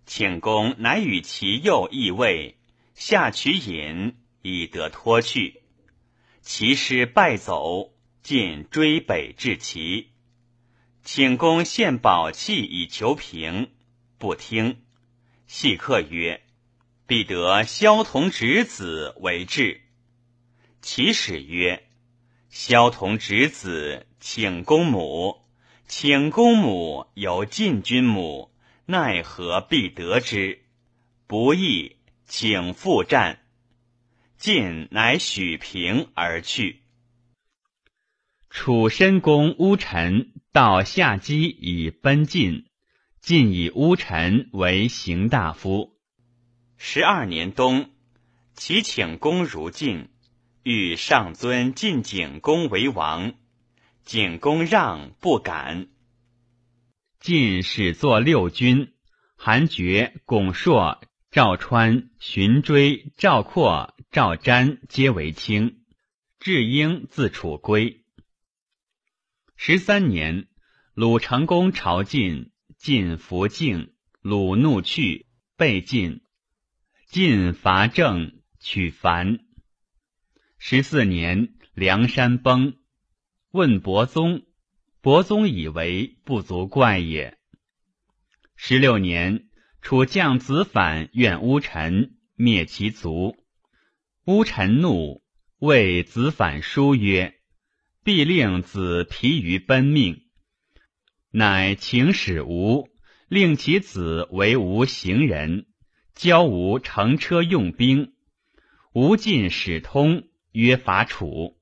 [0.04, 2.58] 请公乃与其右翼卫
[2.94, 5.62] 下取引，以得脱去。
[6.42, 10.10] 齐师败走，晋追北至齐。
[11.06, 13.70] 请公献宝器以求平，
[14.18, 14.82] 不听。
[15.46, 16.42] 细客曰
[17.06, 19.82] ：“必得萧同侄子为质。”
[20.82, 21.84] 其使曰
[22.50, 25.44] ：“萧同侄子，请公母，
[25.86, 28.50] 请公母有晋君母，
[28.86, 30.64] 奈何必得之？
[31.28, 33.38] 不义，请复战。”
[34.38, 36.82] 晋乃许平而去。
[38.50, 42.64] 楚申公乌臣到夏姬以奔晋。
[43.20, 45.98] 晋以乌臣为行大夫。
[46.78, 47.90] 十二年冬，
[48.54, 50.08] 齐请公如晋，
[50.62, 53.34] 欲上尊晋景公为王。
[54.02, 55.88] 景公让不敢。
[57.20, 58.94] 晋始作六军，
[59.36, 65.84] 韩厥、巩硕、赵川、荀追、赵括、赵瞻皆为卿。
[66.40, 68.05] 智英自楚归。
[69.58, 70.48] 十三年，
[70.94, 72.52] 鲁成公朝晋。
[72.76, 75.26] 晋弗敬，鲁怒去，
[75.56, 76.20] 被晋。
[77.06, 79.40] 晋伐郑，取樊。
[80.58, 82.76] 十四年，梁山崩，
[83.50, 84.42] 问伯宗，
[85.00, 87.38] 伯宗以为不足怪也。
[88.56, 89.48] 十六年，
[89.80, 93.36] 楚将子反怨乌臣，灭其族。
[94.26, 95.24] 乌臣怒，
[95.58, 97.35] 谓子反书曰
[98.06, 100.22] ：“必令子疲于奔命。”
[101.34, 102.88] 乃请使吴，
[103.26, 105.66] 令其子为吴行人，
[106.14, 108.14] 教吴乘车用兵。
[108.92, 111.58] 吴进使通，曰伐楚。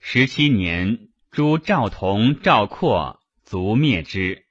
[0.00, 4.46] 十七年，诛赵同、赵括，卒灭之。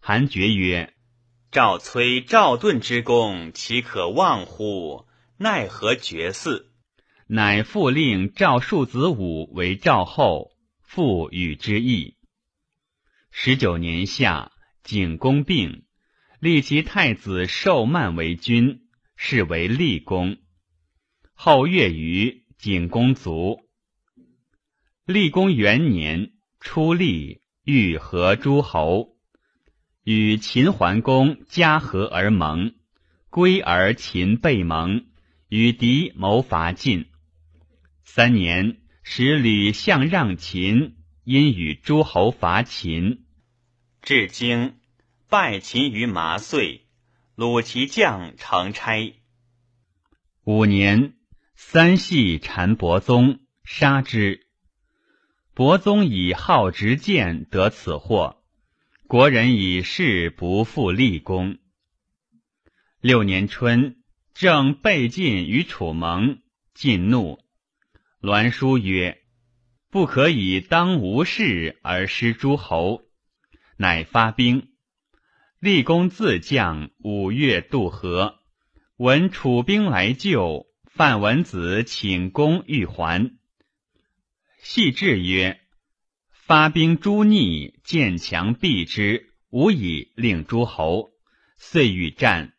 [0.00, 0.94] 韩厥曰
[1.52, 5.06] ：“赵崔、赵盾之功，岂可忘乎？
[5.36, 6.68] 奈何绝嗣？”
[7.34, 10.50] 乃复令赵庶子武为赵后，
[10.82, 12.18] 复与之议。
[13.30, 14.52] 十九年夏，
[14.82, 15.84] 景公病，
[16.40, 18.82] 立其太子寿曼为君，
[19.16, 20.36] 是为立公。
[21.32, 23.62] 后月余，景公卒。
[25.06, 29.16] 立公元年，初立，欲和诸侯，
[30.04, 32.74] 与秦桓公家和而盟，
[33.30, 35.06] 归而秦被盟，
[35.48, 37.06] 与敌谋伐晋。
[38.14, 40.98] 三年，使吕相让秦。
[41.24, 43.24] 因与诸侯伐秦，
[44.02, 44.74] 至京，
[45.30, 46.82] 败秦于麻遂，
[47.36, 49.14] 虏其将成差。
[50.44, 51.14] 五年，
[51.54, 54.46] 三系缠伯宗，杀之。
[55.54, 58.42] 伯宗以好执剑得此祸，
[59.06, 61.56] 国人以事不复立功。
[63.00, 64.02] 六年春，
[64.34, 66.42] 正被晋于楚盟，
[66.74, 67.38] 晋怒，
[68.22, 69.18] 栾书曰。
[69.90, 73.02] 不可以当无事而失诸侯，
[73.76, 74.70] 乃发兵。
[75.58, 78.38] 立功自将五月渡河，
[78.96, 83.36] 闻楚兵来救，范文子请功欲还。
[84.60, 85.60] 细至曰
[86.30, 91.10] ：“发兵诛逆，见强避之，无以令诸侯。”
[91.58, 92.54] 遂与战。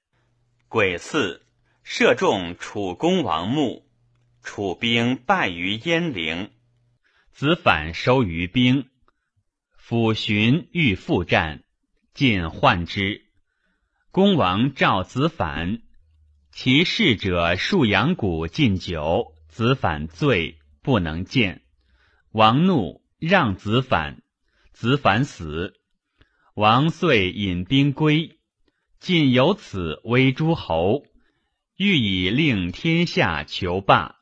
[0.68, 1.42] 癸巳，
[1.84, 3.90] 射中楚公王墓，
[4.44, 6.52] 楚兵败于鄢陵。
[7.32, 8.90] 子反收于兵，
[9.82, 11.64] 抚寻欲复战，
[12.14, 13.26] 尽患之。
[14.12, 15.82] 公王召子反，
[16.52, 21.64] 其侍者数阳谷进酒，子反醉，不能见。
[22.32, 24.22] 王怒，让子反，
[24.72, 25.74] 子反死。
[26.54, 28.38] 王遂引兵归，
[29.00, 31.04] 晋由此威诸侯，
[31.76, 34.18] 欲以令天下求霸。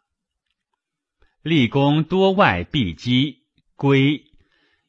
[1.44, 3.40] 立功多外必击，
[3.76, 4.26] 归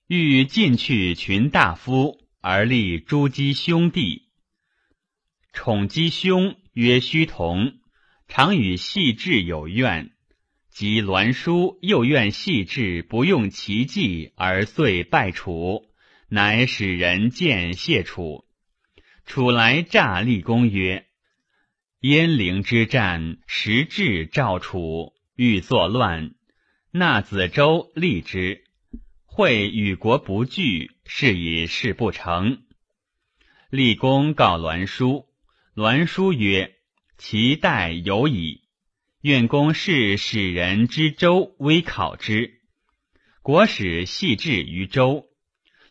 [0.06, 4.24] 欲进去群大夫，而立诸姬兄弟。
[5.54, 7.78] 宠姬兄曰虚同，
[8.28, 10.10] 常与细致有怨。
[10.68, 15.86] 及栾书又怨细致不用其计，而遂败楚，
[16.28, 18.44] 乃使人见谢楚。
[19.24, 21.06] 楚来诈立功曰
[22.00, 26.34] ：“鄢陵之战，时至赵楚，欲作乱。”
[26.94, 28.64] 纳子周立之，
[29.24, 32.64] 会与国不惧，是以事不成。
[33.70, 35.24] 立功告栾书，
[35.72, 36.74] 栾书曰
[37.16, 38.64] ：“其待有矣。
[39.22, 42.60] 愿公是使人之周，微考之。
[43.40, 45.24] 国使细致于周，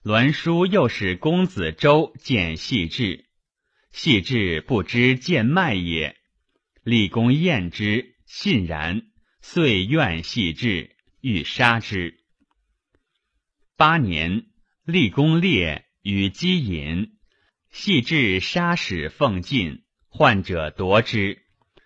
[0.04, 3.26] 栾书又使公子周见细致，
[3.92, 6.16] 细致不知见脉也。
[6.84, 9.08] 立功厌之，信然。”
[9.44, 10.91] 遂怨细致，
[11.22, 12.20] 欲杀之。
[13.78, 14.48] 八年，
[14.84, 17.20] 立功烈与姬隐，
[17.70, 21.44] 系至杀使奉进，患者夺之。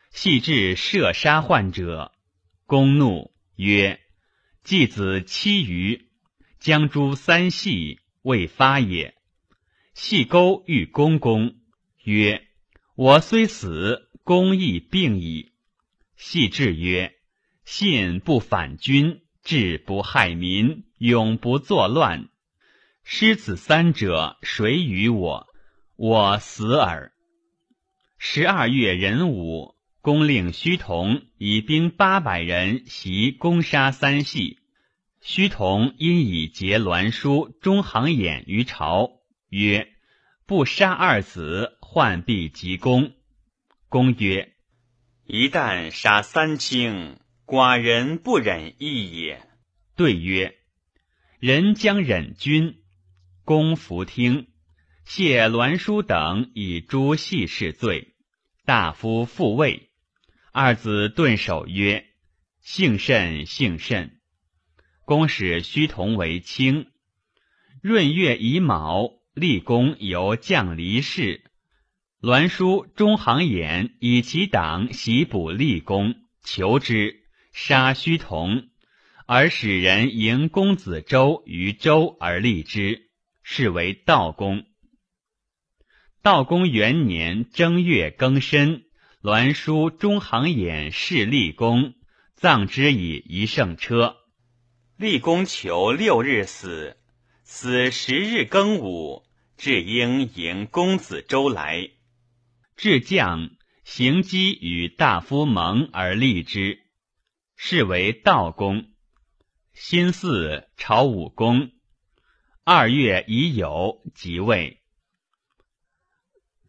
[0.09, 2.13] 系至射杀患者，
[2.65, 3.99] 公怒曰
[4.63, 6.07] ：“季子期余，
[6.59, 9.15] 将诛三系，未发也。”
[9.93, 11.57] 系钩欲公公，
[12.03, 12.47] 曰
[12.95, 15.51] ：“我虽死，公亦病矣。”
[16.15, 17.11] 细致曰。
[17.65, 22.29] 信不反君，志不害民，永不作乱。
[23.03, 25.45] 失子三者，谁与我？
[25.95, 27.13] 我死耳。
[28.17, 34.57] 十二月壬午，公令虚同以兵八百人袭攻杀三系。
[35.21, 39.11] 虚同因以结栾书、中行偃于朝，
[39.49, 39.89] 曰
[40.47, 43.13] ：“不杀二子，患必及公。”
[43.89, 44.53] 公曰
[45.27, 49.41] ：“一旦杀三卿。”寡人不忍义也。
[49.95, 50.55] 对曰
[51.39, 52.81] ：“人将忍君。”
[53.45, 54.47] 公弗听，
[55.05, 58.15] 谢栾书等以诛系事罪。
[58.65, 59.91] 大夫复位。
[60.51, 62.07] 二子顿首曰
[62.61, 64.19] ：“幸甚幸甚。
[65.03, 66.87] 公使虚同为卿。
[67.83, 71.43] 闰月乙卯，立功由将离世。
[72.21, 77.24] 栾书中行衍以其党袭捕立功，求之，
[77.57, 78.67] 杀虚同，
[79.25, 83.09] 而使人迎公子周于周而立之，
[83.43, 84.65] 是为道公。
[86.21, 88.83] 道公元年正月庚申，
[89.21, 91.93] 栾书中行衍弑立功，
[92.33, 94.17] 葬之以一乘车。
[94.97, 96.97] 立功求六日死，
[97.45, 99.23] 死十日庚午，
[99.55, 101.89] 至应迎公子周来。
[102.75, 103.51] 至将
[103.85, 106.81] 行击与大夫盟而立之，
[107.55, 108.91] 是为道公。
[109.73, 111.71] 辛巳，朝武公。
[112.63, 114.81] 二月乙酉，即位。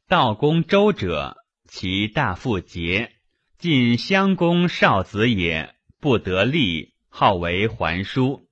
[0.08, 1.36] 道公周者，
[1.68, 3.16] 其大父节，
[3.58, 8.48] 晋襄公少子也，不得立，号为桓叔。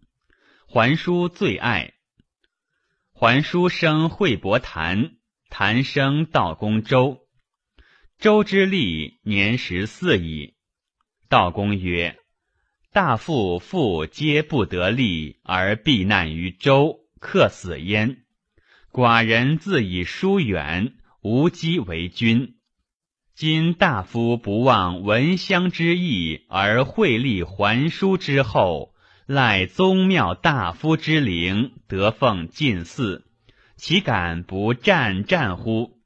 [0.67, 1.95] 桓叔最爱。
[3.13, 5.17] 桓叔生惠伯谈，
[5.49, 7.29] 谈生道公周。
[8.19, 10.57] 周之立年十四矣。
[11.29, 12.19] 道公曰
[12.95, 18.19] ：“大父父皆不得利，而避难于周，克死焉。
[18.93, 22.55] 寡人自以疏远，无机为君。
[23.35, 28.95] 今大夫不忘闻乡之意，而惠立还书之后，
[29.27, 33.27] 赖宗庙大夫之灵，得奉进祀，
[33.75, 35.99] 岂敢不战战乎？”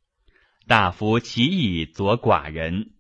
[0.67, 2.93] 大夫其意左寡人，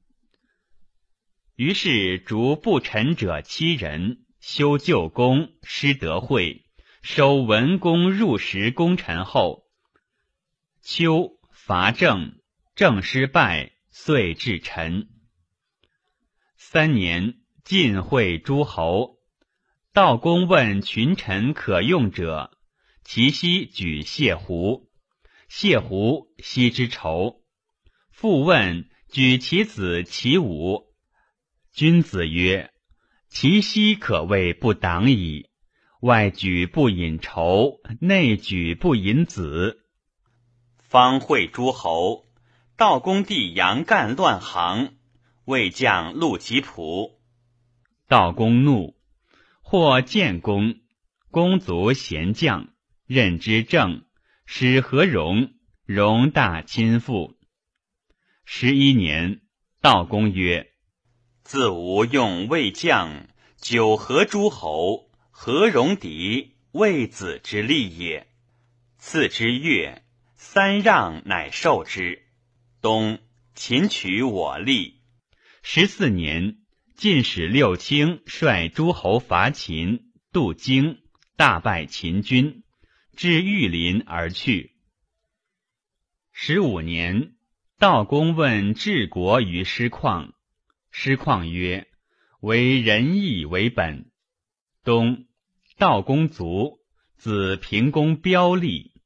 [1.59, 6.64] 于是逐不臣者七人，修旧功，施德惠，
[7.02, 9.64] 收文公入食功臣后。
[10.82, 12.39] 秋伐郑，
[12.76, 15.09] 郑失败，遂至陈。
[16.56, 19.18] 三年，晋会诸侯。
[19.93, 22.56] 道公问群臣可用者，
[23.02, 24.93] 其悉举谢胡。
[25.48, 27.43] 谢胡悉之仇。
[28.12, 30.88] 复问举其子其武，
[31.79, 32.73] 君子曰
[33.31, 35.49] ：“其息可谓不党矣。
[36.01, 39.79] 外举不引仇，内举不引子。”
[40.83, 42.27] 方会诸侯，
[42.77, 44.97] 道公弟杨干乱行，
[45.45, 47.13] 魏将陆吉仆。
[48.09, 48.97] 道公怒，
[49.63, 50.81] 或建公，
[51.31, 52.71] 公卒贤将，
[53.07, 54.03] 任之政，
[54.47, 55.53] 使何荣，
[55.87, 57.39] 荣大亲附。
[58.45, 59.43] 十一年，
[59.81, 60.73] 道公曰
[61.49, 63.27] ：“自吾用魏将，
[63.57, 68.27] 九合诸侯，何戎狄，魏子之利也。
[68.99, 70.05] 次之月，
[70.35, 72.23] 三让乃受之。
[72.83, 73.20] 冬，
[73.55, 75.01] 秦取我立。
[75.62, 76.59] 十四年，
[76.95, 80.99] 晋使六卿率诸侯伐秦，渡京，
[81.39, 82.62] 大败秦军，
[83.16, 84.77] 至玉林而去。
[86.31, 87.33] 十五年。
[87.79, 90.33] 道公问治国于师旷，
[91.01, 91.87] 师旷曰
[92.43, 94.11] ：“为仁义为本。”
[94.83, 95.27] 冬，
[95.77, 96.81] 道公卒，
[97.16, 99.01] 子平公标立。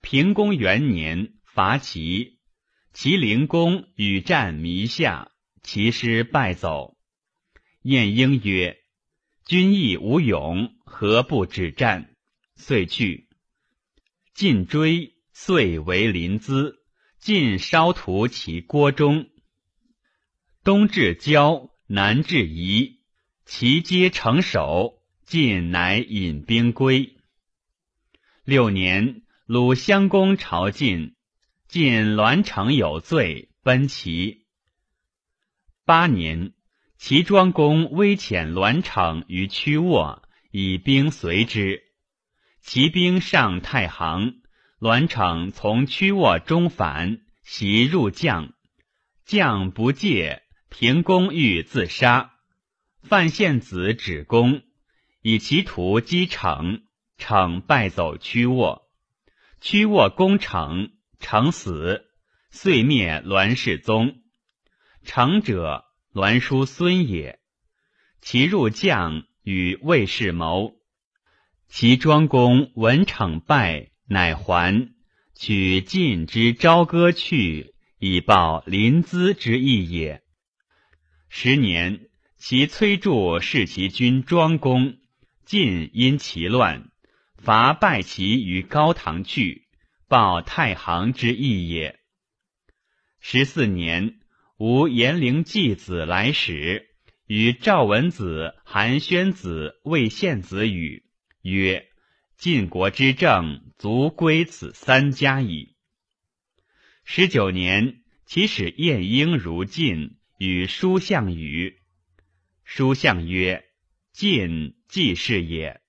[0.00, 2.38] 平公元年，伐齐，
[2.94, 5.32] 齐灵公与战弥下，
[5.62, 6.96] 齐师败走。
[7.82, 8.78] 晏婴曰
[9.44, 12.16] ：“君亦无勇，何不止战？”
[12.56, 13.28] 遂去。
[14.32, 16.76] 晋追，遂为临淄。
[17.18, 19.28] 晋烧屠其郭中，
[20.64, 23.00] 东至交，南至夷，
[23.44, 25.02] 其皆成守。
[25.26, 27.16] 晋乃引兵归。
[28.44, 31.16] 六年，鲁襄公朝晋，
[31.68, 34.46] 晋栾城有罪，奔齐。
[35.84, 36.54] 八年，
[36.96, 41.82] 齐庄公威遣栾城于曲沃，以兵随之。
[42.62, 44.40] 齐兵上太行。
[44.78, 48.54] 栾城从曲沃中返，袭入将，
[49.26, 50.43] 将不戒，
[50.76, 52.32] 平公欲自杀，
[53.04, 54.62] 范献子止公，
[55.22, 56.82] 以其徒击城，
[57.16, 58.82] 城败走曲沃，
[59.60, 60.90] 曲沃攻城，
[61.20, 62.06] 城死，
[62.50, 64.16] 遂灭栾氏宗。
[65.04, 67.38] 城者，栾叔孙也。
[68.20, 70.74] 其入将与魏氏谋，
[71.68, 73.92] 其庄公闻城败。
[74.06, 74.92] 乃还，
[75.36, 80.23] 取晋之朝歌去，以报临淄之意也。
[81.36, 82.06] 十年，
[82.36, 84.98] 其崔杼弑其君庄公，
[85.44, 86.92] 晋因其乱，
[87.36, 89.66] 伐败其于高唐去，
[90.06, 91.98] 报太行之意也。
[93.18, 94.20] 十四年，
[94.58, 96.86] 吴延陵继子来使，
[97.26, 101.02] 与赵文子、韩宣子、魏献子语
[101.42, 101.88] 曰
[102.38, 105.74] ：“晋国之政，足归此三家矣。”
[107.04, 111.80] 十九年，其使晏婴如晋，与叔相语。
[112.64, 113.64] 叔相曰
[114.12, 115.80] ：“晋既是也。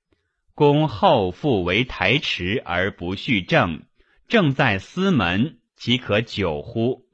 [0.53, 3.85] 公后复为台池而不续政，
[4.27, 7.09] 政在司门，岂可久乎？”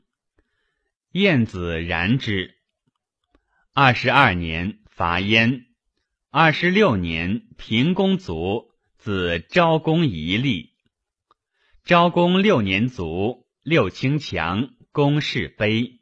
[1.13, 2.55] 晏子然之。
[3.73, 5.65] 二十二年，伐燕。
[6.29, 10.73] 二十六年，平公卒，子昭公仪立。
[11.83, 16.00] 昭公六年卒，六卿强，公室卑。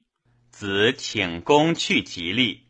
[0.59, 2.65] 子请公去吉利。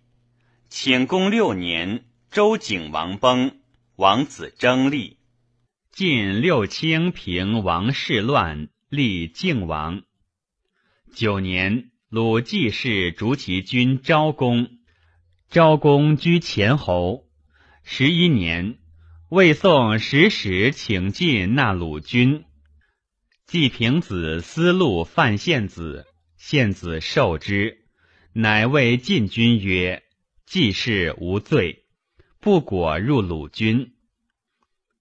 [0.67, 3.57] 请公六年，周景王崩，
[3.95, 5.17] 王子争立。
[5.91, 10.03] 晋六卿平王室乱，立靖王。
[11.15, 11.89] 九年。
[12.09, 14.69] 鲁季氏逐其君昭公，
[15.49, 17.25] 昭公居前侯。
[17.83, 18.77] 十一年，
[19.29, 22.45] 魏宋使使请晋纳鲁君。
[23.47, 26.05] 季平子思路范献子，
[26.37, 27.78] 献子受之，
[28.33, 30.03] 乃谓晋君曰
[30.45, 31.85] ：“季氏无罪，
[32.39, 33.93] 不果入鲁军。”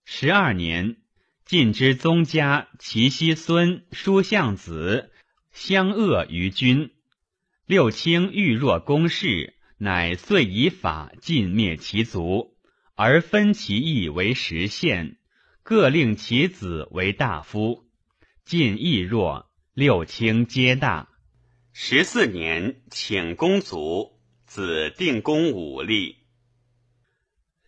[0.06, 0.96] 十二年，
[1.44, 5.12] 晋之宗家齐奚孙叔向子
[5.52, 6.90] 相恶于君。
[7.66, 12.56] 六卿欲若公事，乃遂以法尽灭其族，
[12.94, 15.18] 而分其邑为十县，
[15.62, 17.84] 各令其子为大夫。
[18.46, 21.10] 晋亦弱，六卿皆大。
[21.80, 26.16] 十四年，请公卒，子定公武立。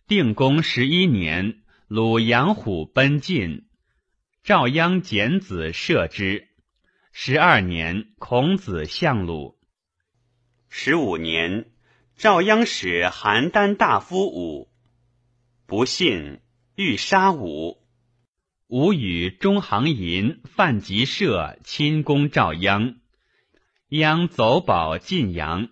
[0.05, 3.67] 定公十一年，鲁阳虎奔晋，
[4.43, 6.49] 赵鞅简子射之。
[7.13, 9.57] 十二年，孔子相鲁。
[10.67, 11.71] 十五年，
[12.17, 14.69] 赵鞅使邯郸大夫武，
[15.65, 16.41] 不信，
[16.75, 17.81] 欲杀武。
[18.67, 22.97] 武与中行寅、范吉射亲攻赵鞅，
[23.91, 25.67] 鞅走保晋阳，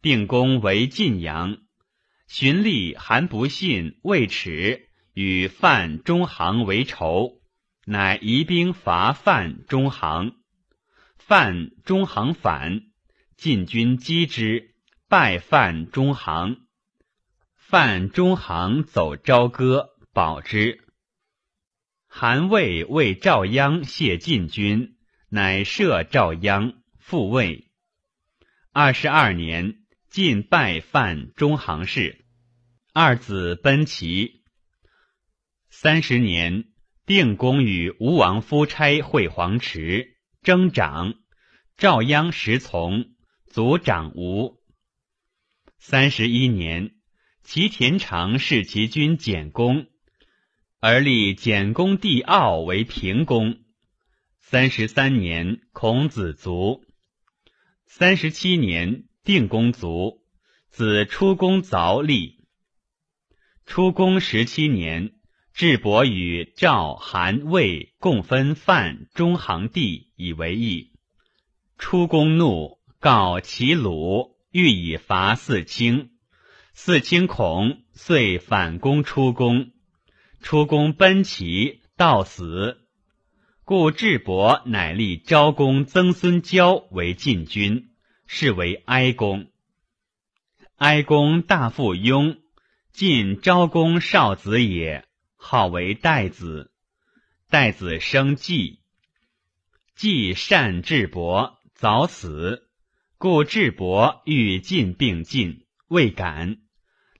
[0.00, 1.58] 定公为晋阳。
[2.26, 7.42] 荀立韩不信、魏耻与范中行为仇，
[7.84, 10.32] 乃移兵伐范中行，
[11.18, 12.80] 范中行反。
[13.36, 14.74] 晋军击之，
[15.06, 16.56] 败范中行。
[17.54, 20.86] 范中行走朝歌，保之。
[22.08, 24.96] 韩魏为赵鞅谢晋军，
[25.28, 26.76] 乃赦赵鞅，
[27.12, 27.70] 复位。
[28.72, 32.24] 二十二年，晋败范中行氏，
[32.94, 34.42] 二子奔齐。
[35.68, 36.72] 三十年，
[37.04, 41.12] 定公与吴王夫差会黄池，征长，
[41.76, 43.04] 赵鞅时从。
[43.46, 44.58] 族长吴。
[45.76, 46.94] 三十一年，
[47.42, 49.86] 齐田常弑其君简公，
[50.80, 53.58] 而立简公弟傲为平公。
[54.38, 56.86] 三十三年，孔子卒。
[57.94, 60.22] 三十七年，定公卒，
[60.70, 62.46] 子出公凿立。
[63.66, 65.12] 出公十七年，
[65.52, 70.92] 智伯与赵、韩、魏共分范中行地以为邑。
[71.76, 72.78] 出公怒。
[72.98, 76.12] 告齐鲁，欲以伐四卿。
[76.72, 79.70] 四卿恐，遂反攻出宫。
[80.40, 82.81] 出宫奔齐，到死。
[83.64, 87.90] 故智伯乃立昭公曾孙交为晋君，
[88.26, 89.52] 是为哀公。
[90.78, 92.40] 哀公大附庸，
[92.90, 95.06] 晋昭公少子也，
[95.36, 96.72] 号为代子。
[97.50, 98.80] 代子生季，
[99.94, 102.68] 季善智伯，早死。
[103.16, 106.56] 故智伯欲晋并晋，未敢，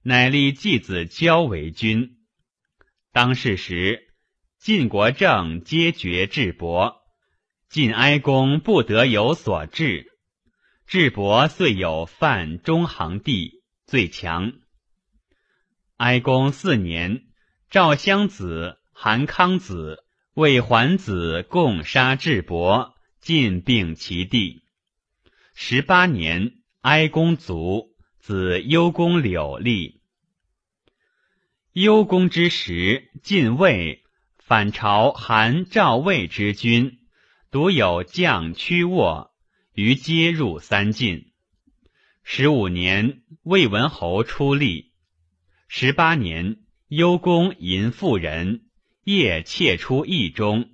[0.03, 2.17] 乃立季子交为君。
[3.13, 4.12] 当世时，
[4.65, 7.03] 晋国政皆绝智伯，
[7.69, 10.13] 晋哀公不得有所治。
[10.87, 14.53] 智伯遂有犯中行地，最强。
[15.97, 17.25] 哀公四年，
[17.71, 24.63] 赵襄子、韩康子、魏桓子共杀智伯，晋并其地。
[25.55, 26.53] 十八年，
[26.83, 30.01] 哀公卒，子幽公柳立。
[31.73, 34.02] 幽公之时，晋魏
[34.45, 36.99] 反朝韩、赵、魏之君，
[37.53, 39.31] 独有将屈沃，
[39.73, 41.31] 于皆入三晋。
[42.25, 44.91] 十五年，魏文侯出立。
[45.69, 46.57] 十八年，
[46.89, 48.63] 幽公淫妇人，
[49.05, 50.71] 夜窃出邑中，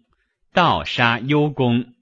[0.55, 1.93] 盗杀幽公。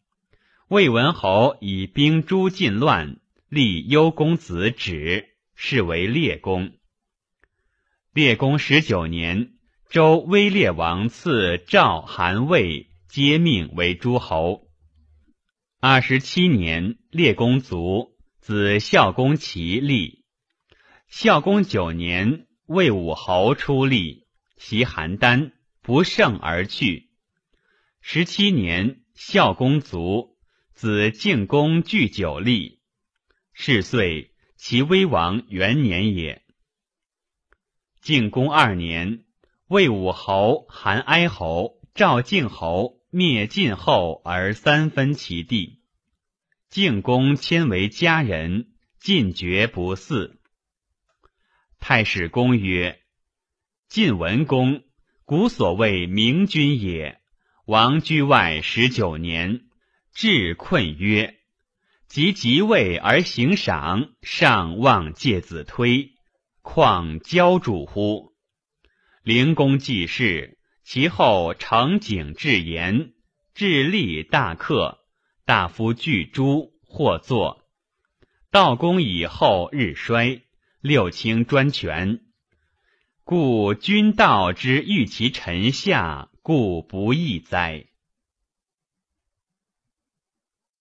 [0.69, 3.19] 魏文侯以兵诛晋乱，
[3.49, 6.75] 立幽公子止，是为列公。
[8.13, 9.56] 列公十九年，
[9.89, 14.69] 周威烈王赐赵、韩、魏皆命为诸侯。
[15.79, 20.25] 二十七年，列公卒，子孝公齐立。
[21.07, 24.27] 孝公九年，魏武侯出立，
[24.57, 25.53] 袭邯郸，
[25.83, 27.09] 不胜而去。
[28.01, 30.37] 十七年，孝公卒，
[30.75, 32.81] 子敬公据九立。
[33.53, 36.43] 是岁，齐威王元年也。
[38.01, 39.25] 晋公二年，
[39.69, 45.81] 魏武侯、韩哀侯、赵敬侯灭晋后，而三分其地。
[46.69, 48.69] 晋公迁为家人，
[49.01, 50.37] 晋绝不嗣。
[51.81, 53.01] 太史公曰
[53.91, 54.85] ：“晋文公，
[55.25, 57.21] 古所谓明君也。
[57.65, 59.63] 王居外十九年，
[60.13, 61.41] 至困曰
[62.07, 66.13] ：‘即即位而行赏，尚望介子推，
[66.63, 68.33] 况骄主乎？’
[69.27, 73.13] 灵公济世，其后成景至言，
[73.55, 75.01] 致立大克，
[75.45, 77.69] 大夫具诸或坐。
[78.53, 80.43] 道公以后日衰。”
[80.81, 82.21] 六卿专权，
[83.25, 87.87] 故君道之欲其臣下，故不易哉。